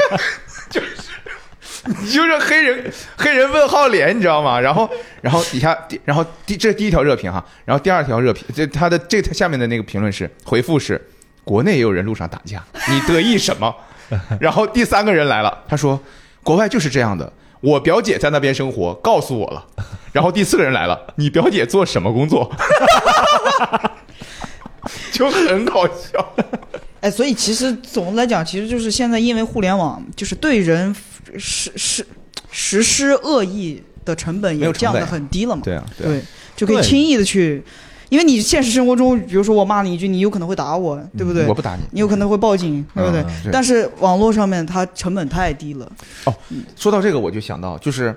[0.10, 0.24] 就是
[2.02, 4.60] 你就是黑人黑人问号脸，你知道吗？
[4.60, 4.90] 然后
[5.22, 11.00] 然后底下第然后第这是第一条热评哈，然后第二条热评，这他的这他下面的那个评论是回复是，
[11.44, 13.74] 国内也有人路上打架， 你得意什么？
[14.40, 16.00] 然后第三个人来了，他说
[16.44, 17.32] 国外就是这样的。
[17.62, 19.66] 我表姐在那边生活，告诉我了。
[20.12, 22.52] 然后第四个人来了，你表姐做什么工作？
[25.12, 26.36] 就很搞笑。
[27.02, 30.96] 哎，所以其实总的来讲，其实就是现在因为互联网，就是对人
[31.38, 32.06] 实实
[32.52, 35.62] 实施恶意的成本也降得很低了嘛。
[35.64, 36.22] 对啊，对
[36.56, 37.64] 就可以轻易的去，
[38.10, 41.46] 因为你现实生活中，比如说我骂你一句，你有可能会打我，对不对？
[41.48, 41.84] 我不打你。
[41.92, 43.26] 你有可能会报警，对不对？
[43.52, 45.92] 但是网络上面它成本太低了，
[46.26, 46.34] 哦
[46.76, 48.16] 说到这个，我就想到，就是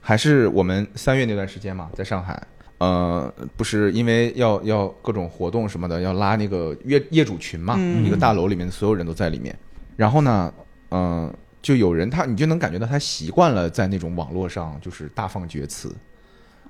[0.00, 2.40] 还是我们三月那段时间嘛，在上海，
[2.78, 9.56] 呃，不是因为要要各种活动什么的，要拉那个业业主群嘛，嗯一个大楼里面的所有人都在里面。
[9.96, 10.52] 然后呢，
[10.90, 11.32] 嗯、
[11.62, 15.94] 就有人他，你就能感觉到他习惯了在那种网络上就是大放厥词。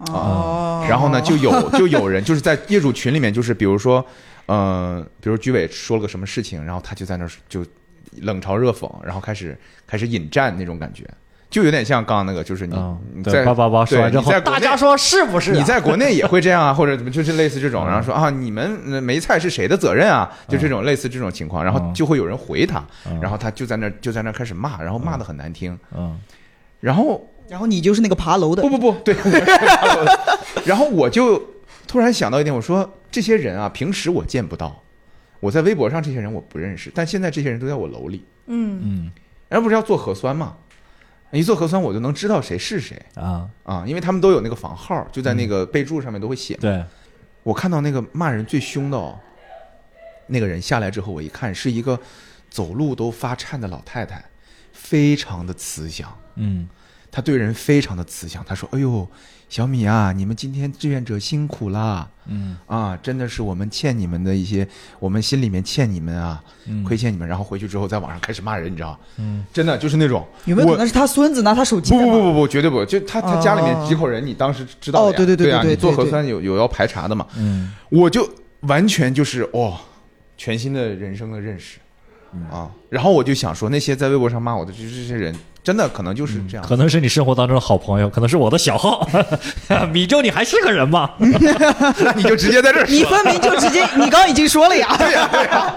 [0.09, 4.05] 哦，然后呢，就有 就有人就是在业主群里面，就是比如说，
[4.47, 7.65] 呃，比如居委说了个什么事情，然后他就在那儿就
[8.23, 11.09] 冷嘲热讽，然后开始开始引战那种感觉，
[11.53, 15.55] 就有点像刚刚那个，就是你、嗯你在叭叭叭说完之后大家说是不是啊？
[15.57, 17.87] 你在国内也会这样啊， 或者怎么就是类似这种，嗯。
[17.87, 20.29] 然后说啊，你们呃没菜是谁的责任啊？
[20.49, 21.93] 就这种类似这种情况，然后嗯。
[21.95, 23.21] 就会有人回他，嗯。
[23.21, 26.19] 然后他就在那儿就在那儿开始骂，然后骂的很难听，嗯。
[26.81, 28.63] 然后然后你就是那个爬楼的。
[28.63, 30.19] 不，不不， 对，我是爬楼的。
[30.65, 31.41] 然后我就
[31.87, 34.83] 突然想到一点，我说这些人啊，平时我见不到，
[35.39, 39.11] 我在微博上这些人我不认识，但现在这些人都在我楼里，嗯，嗯。
[39.49, 40.55] 然后不是要做核酸嘛？
[41.39, 46.61] 一做核酸我就能知道谁是谁啊，啊，因为他们都有那个房号，就在那个备注上面都会写嘛。
[46.61, 46.85] 对，
[47.43, 49.19] 我看到那个骂人最凶的哦，
[50.27, 51.99] 那个人下来之后，我一看是一个
[52.51, 54.25] 走路都发颤的老太太，
[54.73, 56.15] 非常的慈祥。
[56.35, 56.69] 嗯
[57.11, 59.07] 她对人非常的慈祥，她说：“哎呦，
[59.53, 62.09] 小米啊，你们今天志愿者辛苦啦。
[62.25, 62.57] 嗯。
[62.67, 64.67] 啊，真的是我们欠你们的一些，
[64.99, 66.83] 我们心里面欠你们啊，嗯。
[66.83, 69.45] 亏欠你们。”然后回去之后在网上开始骂人，你知道，嗯。
[69.53, 72.01] 真的就是那种我有没有可能是他孙子拿他手机不？
[72.01, 75.13] 不不不不，绝对不，就他他家里面哦几口人，你当时知道的呀。
[75.13, 77.75] 哦对对对对啊，对对你做核酸有有要排查的嘛，嗯。
[77.91, 78.27] 我就
[78.61, 79.79] 完全就是哦，
[80.39, 81.79] 全新的人生的认识。
[82.33, 82.49] 嗯。
[82.49, 82.71] 啊。
[82.89, 85.35] 然后我就想说，那些在微博上骂我的这这些人，
[85.65, 86.67] 真的可能就是这样。
[86.67, 89.07] 可能是你生活当中的好朋友，可能是我的小号。
[89.93, 91.11] 米粥，你还是个人吗？
[91.19, 93.05] 那你就直接在这儿 你。
[93.05, 94.97] 分明就直接，你刚刚已经说了呀。
[94.97, 95.75] 对呀、对呀、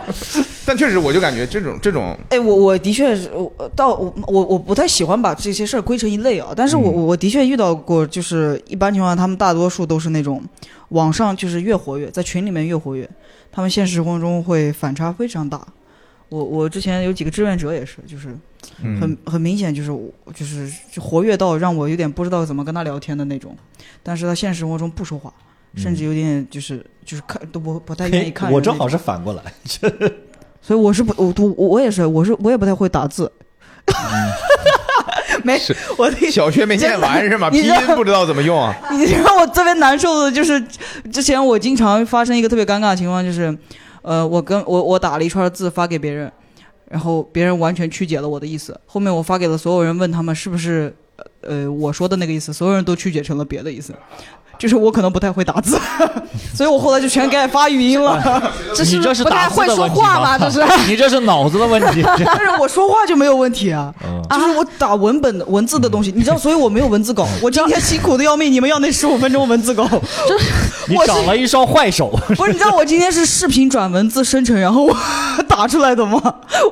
[0.66, 10.42] 但确实，我就感觉这种这种，哎，我我的确是，我到我我我不太喜欢把这些事儿归成一类啊，但是我嗯我我的确遇到过，就是一般情况下，他们大多数都是那种
[10.90, 13.08] 网上就是越活跃，在群里面越活跃，
[13.52, 15.62] 他们现实生活中会反差非常大。
[16.30, 18.36] 我我之前有几个志愿者也是，就是
[18.82, 19.89] 嗯，很很明显就是
[20.34, 23.55] 就是就活跃到让我有点不知道怎么跟他聊天的那种，
[24.01, 25.34] 但是他现实生活中不说话，
[25.76, 28.51] 甚至有点就是就是看都不不太愿意看。
[28.51, 29.43] 我正好是反过来。
[30.61, 33.32] 所以我是不我我我也是我是我也不太会打字，
[35.43, 37.51] 没是我的小学没念完是吗？
[37.51, 38.76] 拼音 不知道怎么用啊？
[38.91, 40.59] 你让我特别难受的就是，
[41.13, 43.55] 之前我经常发生一个特别尴尬的情况，就是，
[44.06, 46.32] 呃，我跟我我打了一串字发给别人，
[46.88, 50.95] 然后别人完全曲解了我的意思，后面我发给了所有人，问他们是不是
[51.41, 53.95] 呃我说的那个意思，所有人都曲解成了别的意思。
[54.58, 55.80] 就是我可能不太会打字，
[56.53, 58.22] 所以我后来就全改发语音了。
[58.76, 60.38] 这你这是不太会说打字的问题话吗？
[60.38, 60.64] 这是。
[60.88, 62.03] 你这是脑子的问题。
[62.26, 63.93] 但是我说话就没有问题啊。
[64.03, 67.28] 嗯就是我打文本的文字的东西，你知道，所以我没有文字稿。
[67.41, 69.88] 我今天辛苦的要命，你们要那十五分钟文字稿。
[70.88, 72.10] 你我是长了一双坏手。
[72.36, 74.95] 不是，你知道我今天是视频转文字生成，然后我
[75.47, 76.20] 打出来的吗？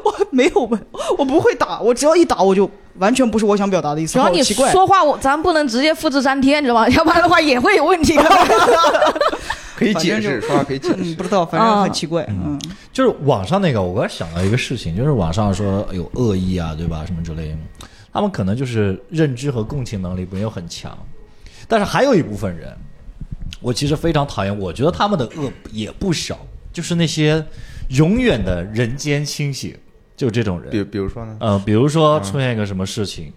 [0.03, 0.81] 我没有文，
[1.17, 2.69] 我不会打，我只要一打我就
[2.99, 4.71] 完全不是我想表达的意思，主要你好奇怪。
[4.71, 6.87] 说话，我咱不能直接复制粘贴，你知道吗？
[6.95, 8.17] 要不然的话也会有问题。
[9.75, 11.15] 可以解释，说话可以解嗯，释。
[11.15, 12.23] 不知道，反正很奇怪。
[12.29, 12.59] 嗯，
[12.93, 17.03] 就是网上那个，我刚想到一个事情，就是网上说有恶意啊，对吧？
[17.05, 17.57] 什么之类的，
[18.13, 20.95] 他们可能就是认知和共情能力没有很强，
[21.67, 22.71] 但是还有一部分人，
[23.59, 26.37] 我其实非常讨厌，我觉得他们的恶也不少，
[26.71, 27.43] 就是那些
[27.89, 29.75] 永远的人间清醒，
[30.15, 30.69] 就这种人。
[30.71, 31.37] 比比如说呢？
[31.39, 33.31] 呃，比如说出现一个什么事情，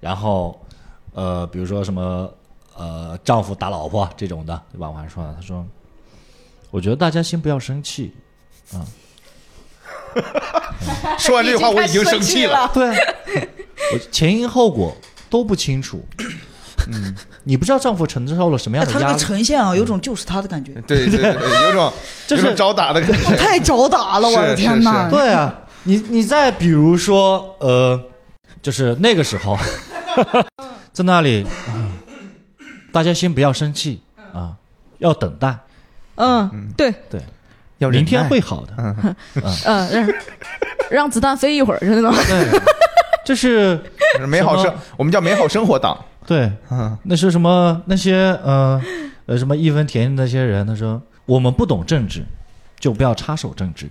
[0.00, 0.60] 然后
[1.12, 2.32] 呃，比如说什么
[2.76, 4.88] 呃，丈夫打老婆这种的，对吧？
[4.90, 5.64] 我还说了，他说
[6.70, 8.14] 我觉得大家先不要生气。
[8.72, 8.84] 啊
[11.18, 12.70] 说完这句话，我已经生气了。
[12.72, 12.96] 对
[14.12, 14.96] 前因后果
[15.28, 16.04] 都不清楚。
[16.88, 21.34] 嗯， 你不知道丈夫承受了什么样哎他这个的压力，呈现啊，有种就是他的感觉，对对
[21.66, 21.92] 有种
[22.28, 23.36] 就是找打的感觉。
[23.36, 25.08] 太找打了，我的天哪！
[25.10, 25.52] 对啊，
[25.84, 28.00] 你你再比如说，呃，
[28.62, 29.56] 就是那个时候，
[30.92, 31.92] 在那里，嗯
[32.92, 34.00] 大家先不要生气
[34.32, 34.54] 啊，
[34.98, 35.56] 要等待，
[36.14, 37.20] 嗯，对，对，
[37.78, 38.72] 要明天会好的。
[38.78, 39.16] 嗯，
[39.66, 40.08] 嗯 让
[40.90, 42.14] 让子弹飞一会儿，就那种。
[42.26, 42.60] 对，
[43.24, 43.78] 这是
[44.28, 45.98] 美好生我们叫美好生活党。
[46.26, 47.82] 对，嗯那是什么？
[47.84, 48.80] 那些呃
[49.26, 52.24] 呃什么义愤填膺那些人，他说我们不懂政治，
[52.78, 53.90] 就不要插手政治。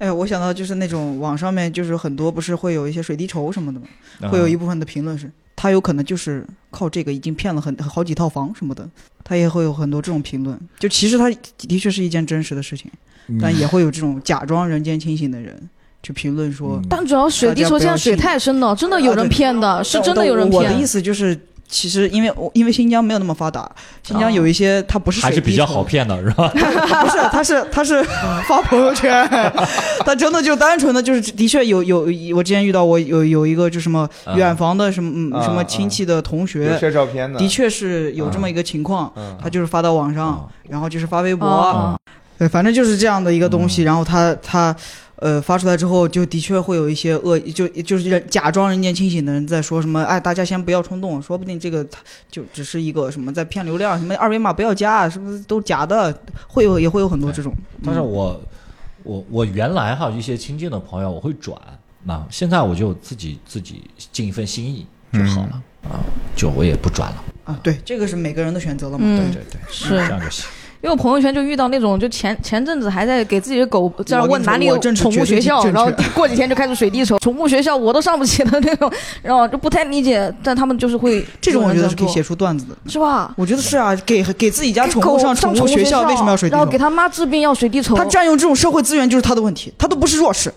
[0.00, 3.86] 哎，我想到就是那种网上面就是很多不是会有一些水滴筹什么的吗？
[4.22, 8.88] 啊会有一部分的评论是，他有可能就是靠这个已经骗了很好几套房什么的，
[9.22, 10.58] 他也会有很多这种评论。
[10.78, 12.90] 就其实他的确是一件真实的事情，
[13.28, 15.54] 嗯但也会有这种假装人间清醒的人
[16.02, 20.86] 去评论说，嗯但主要水滴筹现在水太深了，真的有人骗的，是真的有人骗我的意。
[20.86, 21.38] 思就是，
[21.70, 23.70] 其实因为我因为新疆没有那么发达，
[24.02, 26.48] 新疆有一些它不是还是比较好，骗的，是吧？
[26.52, 28.02] 不是，他是他是
[28.48, 29.26] 发朋友圈，
[30.04, 36.76] 他真的就单纯的就是的确有有，我之前遇到我有有一个就什么啊远房的什么什么亲戚的同有学。
[36.78, 39.36] 些照片的，的确是有这么一个情况，嗯。
[39.40, 41.96] 他就是发到网上啊，然后就是发微博，啊
[42.36, 43.82] 对，反正就是这样的一个东西。
[43.82, 43.84] 嗯。
[43.84, 44.74] 然后他他
[45.20, 52.00] 呃发出来之后，就的确会有一些恶，就就是假装人间清醒的人在说什么，哎，大家先不要冲动，说不定这个他
[52.30, 56.12] 就只是一个什么在骗流量，什么二维码不要加，是不是都假的？
[56.48, 57.54] 会有也会有很多这种。
[57.84, 58.40] 但是我
[59.02, 61.56] 我我原来哈一些亲近的朋友我会转，
[62.04, 66.00] 那现在我就自己自己尽一份心意就好了、啊，
[66.34, 69.04] 就我也不转了，啊，对，这个是每个人的选择了嘛。
[69.06, 70.46] 嗯对对对，是这样就行。
[70.82, 78.90] 因为我朋友圈就遇到那种，就前前阵子还在给自己的狗在那问哪里有宠物学校，然后过几天就开始水滴筹，宠物学校我都上不起的那种，
[79.22, 82.74] 然后就不太理解，但他们就是会这种我觉得是可以写出段子的。
[82.86, 83.34] 是吧？
[83.36, 86.78] 我觉得是啊，给给自己家宠物上宠宠物学校校为什么要水滴筹然后给？
[86.78, 90.50] 他妈治病要水滴筹，他占用这种社会资源就是他的问题，他都不是弱势。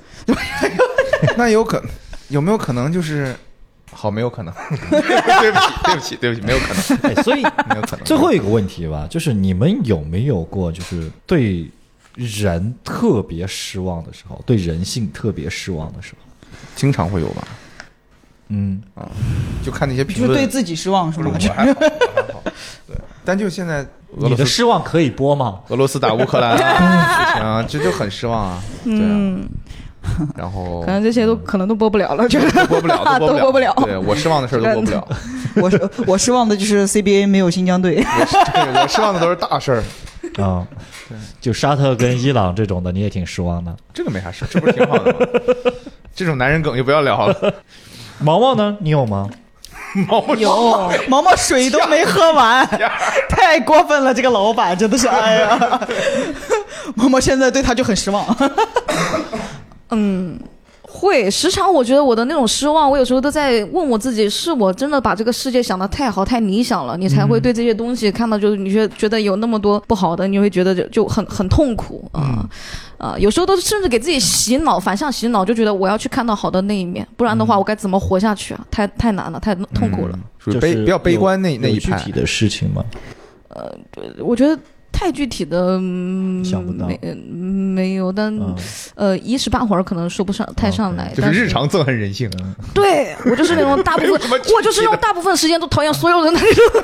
[1.35, 1.83] 那有可
[2.29, 3.35] 有没有可能就是
[3.93, 4.11] 好？
[4.11, 4.53] 没有可能。
[4.89, 8.05] 对不起，对不起，对不起，没有可能，哎，所以没有可能。
[8.05, 11.69] 最后一个问题吧，就是你们有没有过就是对
[12.15, 16.17] 人特别失望的时候，对人性特别失望的时候？
[16.75, 17.47] 经常会有吧？
[18.49, 19.09] 嗯啊，
[19.63, 21.31] 就看那些评论就对，自己失望是吗？
[21.33, 22.43] 不是我还好，我还好。
[22.87, 23.79] 对，但就现在
[24.17, 25.61] 俄你的失望可以播吗？
[25.69, 28.61] 俄罗斯打乌克兰啊， 事情啊，这就很失望啊。
[28.83, 29.49] 对啊，嗯，
[30.35, 35.07] 然后可能这些都可能都播不了了，就是都播不了，都播不了 对我失望的事儿都播不了。
[35.61, 38.03] 我是我失望的就是 CBA 没有新疆队。
[38.05, 40.65] 我失望的都是大事儿，啊、
[41.39, 43.75] 就沙特跟伊朗这种的，你也挺失望的。
[43.93, 45.19] 这个没啥事，这不是挺好的吗？
[46.15, 47.53] 这种男人梗就不要聊了。
[48.19, 48.77] 毛毛呢？
[48.79, 49.29] 你有吗？
[50.07, 52.67] 毛毛有毛毛水都没喝完，
[53.29, 54.11] 太过分了！
[54.11, 55.87] 这个老板真的是，哎呀，
[56.95, 58.25] 毛毛现在对他就很失望。
[59.89, 60.39] 嗯，
[60.81, 72.47] 会时常我觉得我的那种失望，我有时候都在问我自己，是我真的把这个世界想的太好、太理想了，你才会对这些东西看到，就是你觉觉得有那么多不好的，你会觉得就就很很痛苦啊
[72.97, 78.65] 啊、有时候都甚至给自己洗脑，反向洗脑，就觉得我要去看到好的那一面，不然的话我该怎么活下去啊？
[78.71, 80.13] 太太难了，太痛苦了。
[80.13, 82.11] 嗯，属于就是悲比较悲观那那一派具体。
[82.13, 82.81] 的事情吗？
[83.49, 83.75] 呃
[84.19, 84.57] 我觉得
[85.03, 88.55] 太具体的，嗯、想不到没呃没有，但、嗯，
[88.95, 94.13] 呃一时半会儿可能说不上太上来，就是日常憎恨人性啊， 对我就是那种大部分
[94.55, 96.83] 我就是用大部分时间都讨厌所有人的那种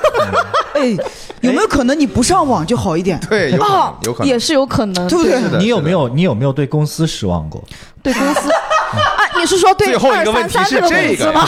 [0.76, 0.98] 哎，
[1.40, 3.18] 有没有可能你不上网就好一点？
[3.30, 4.38] 对，有可啊能，有可能也。
[4.38, 5.92] 是有可能对不对你有没？
[5.92, 7.64] 有你有没有对公司失望过？
[8.04, 8.50] 对公司
[8.92, 11.48] 啊，你是说对最后一二个问题是三三这个吗？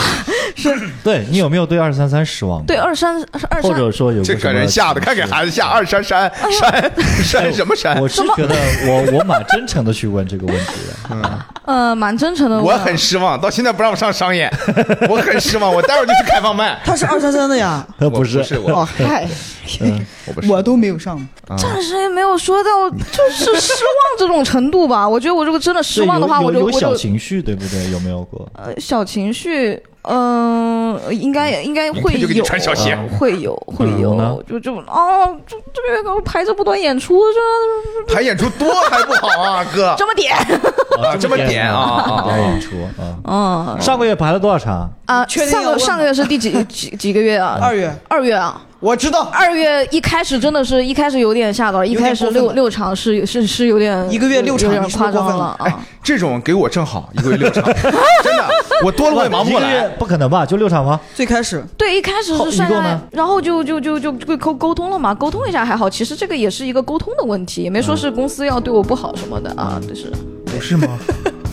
[1.02, 2.64] 对你有没有对二三三失望？
[2.66, 6.92] 对二三二三或者说有的这个人吓的，看给孩子吓二三三闪
[7.24, 8.00] 闪什么闪？
[8.00, 8.54] 我是觉得
[8.86, 11.18] 我我蛮真诚的去问这个问题的。
[11.64, 14.52] 呃蛮真诚的，我很失望，到现在不让我上商演，
[15.08, 15.72] 我很失望。
[15.72, 16.78] 我待会儿就去开放麦。
[16.84, 17.84] 他是二三三的呀。
[17.98, 19.26] 呃，我不是，是哦我，嗨，
[20.26, 21.16] 我不是我都没有上。
[21.48, 25.06] 啊暂时也没有说到就是失望这种程度吧。
[25.08, 27.90] 我觉得我如果真的失望的话，有有有小我就我就情绪，对不对？
[27.90, 28.48] 有没有过？
[28.54, 29.82] 呃小情绪。
[30.04, 37.20] 嗯、应该应该会就给你有，穿小鞋会有会有，就就哦，这这个排这么多演出，
[38.08, 40.34] 这排演出多还不好啊，哥 这么点，
[41.00, 43.76] 啊这么点啊演出啊！
[43.76, 44.90] 嗯上个月排了多少场？
[45.06, 47.60] 啊，上个上个月是第几几几个月啊？
[47.62, 55.86] 二月，二月啊，我知道，二月一开始真的是一开始有点吓到，一开始六六场是是是有点一个月六场夸张了了啊。
[56.02, 57.62] 这种给我正好一个月六场，
[58.24, 58.44] 真的，
[58.84, 59.88] 我多了我也忙不过来。
[59.90, 60.44] 不可能吧？
[60.44, 61.00] 就六场吗？
[61.14, 65.88] 最开始对，一开始是上下来一共呢，然后就就就就就沟沟通了嘛，沟通一下还好。
[65.88, 70.10] 其实这个也是一个沟通的问题，也没说是公司要对我不好什么的啊，就是
[70.46, 70.98] 不是吗？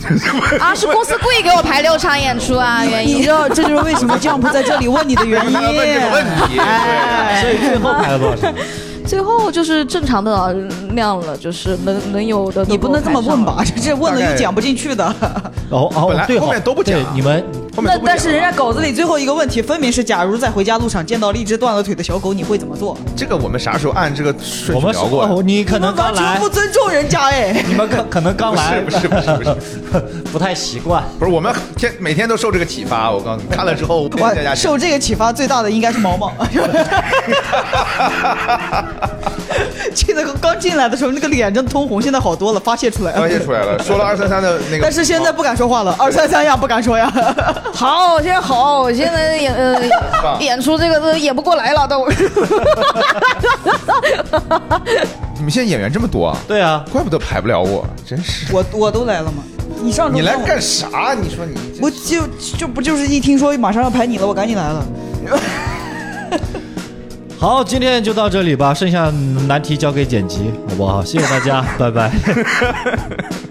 [0.60, 3.28] 啊，是公司故意给我排六场演出啊，原因你知。
[3.28, 5.52] 道这就是为什么 Jump 在这里问你的原因。
[5.60, 8.54] 问这个问题，哎所以最后排了多少场？
[9.06, 10.54] 最后就是正常的
[10.94, 13.62] 量了，就是能能有的你不能这么问吧？
[13.64, 15.06] 这这问了又讲不进去的。
[15.70, 17.44] 哦哦本来，对哦，后面都不讲你们
[17.76, 22.98] 后面那但是人家稿子里最后一个问题分明是：假如在回家路上见到了一只断了腿的小狗，你会怎么做？
[23.16, 25.22] 这个我们啥时候按这个顺我们序聊过？
[25.24, 27.64] 哦，你可能刚来完全不，尊重人家哎。
[27.68, 29.56] 你们可可能刚不来，是不是不是不是
[30.32, 31.04] 不太习惯。
[31.18, 33.10] 不是，我们天每天都受这个启发。
[33.10, 34.08] 我告诉你，看了之后，
[34.56, 36.32] 受这个启发最大的应该是毛毛。
[39.94, 43.38] 记得刚进来的时候，那个脸真的通红，现在好多了，发泄出来了发泄。
[43.44, 47.10] 出来了， 说了二三三的那个，但是现在不敢说话了，二三三呀不敢说呀。
[47.74, 49.80] 好，现在好，现在演呃
[50.40, 52.06] 演出这个都演不过来了都。
[55.36, 58.52] 你们现在演员这么多啊，对啊，怪不得排不了我，真是。
[58.52, 59.42] 我我都来了吗，
[59.82, 61.14] 你上周你来干啥？
[61.18, 62.26] 你说你我就
[62.58, 64.84] 就不就是一听说马上要排你了，我赶紧来了。
[67.40, 69.10] 好，今天就到这里吧，剩下
[69.48, 71.02] 难题交给剪辑，好不好？
[71.02, 72.12] 谢谢大家，拜拜。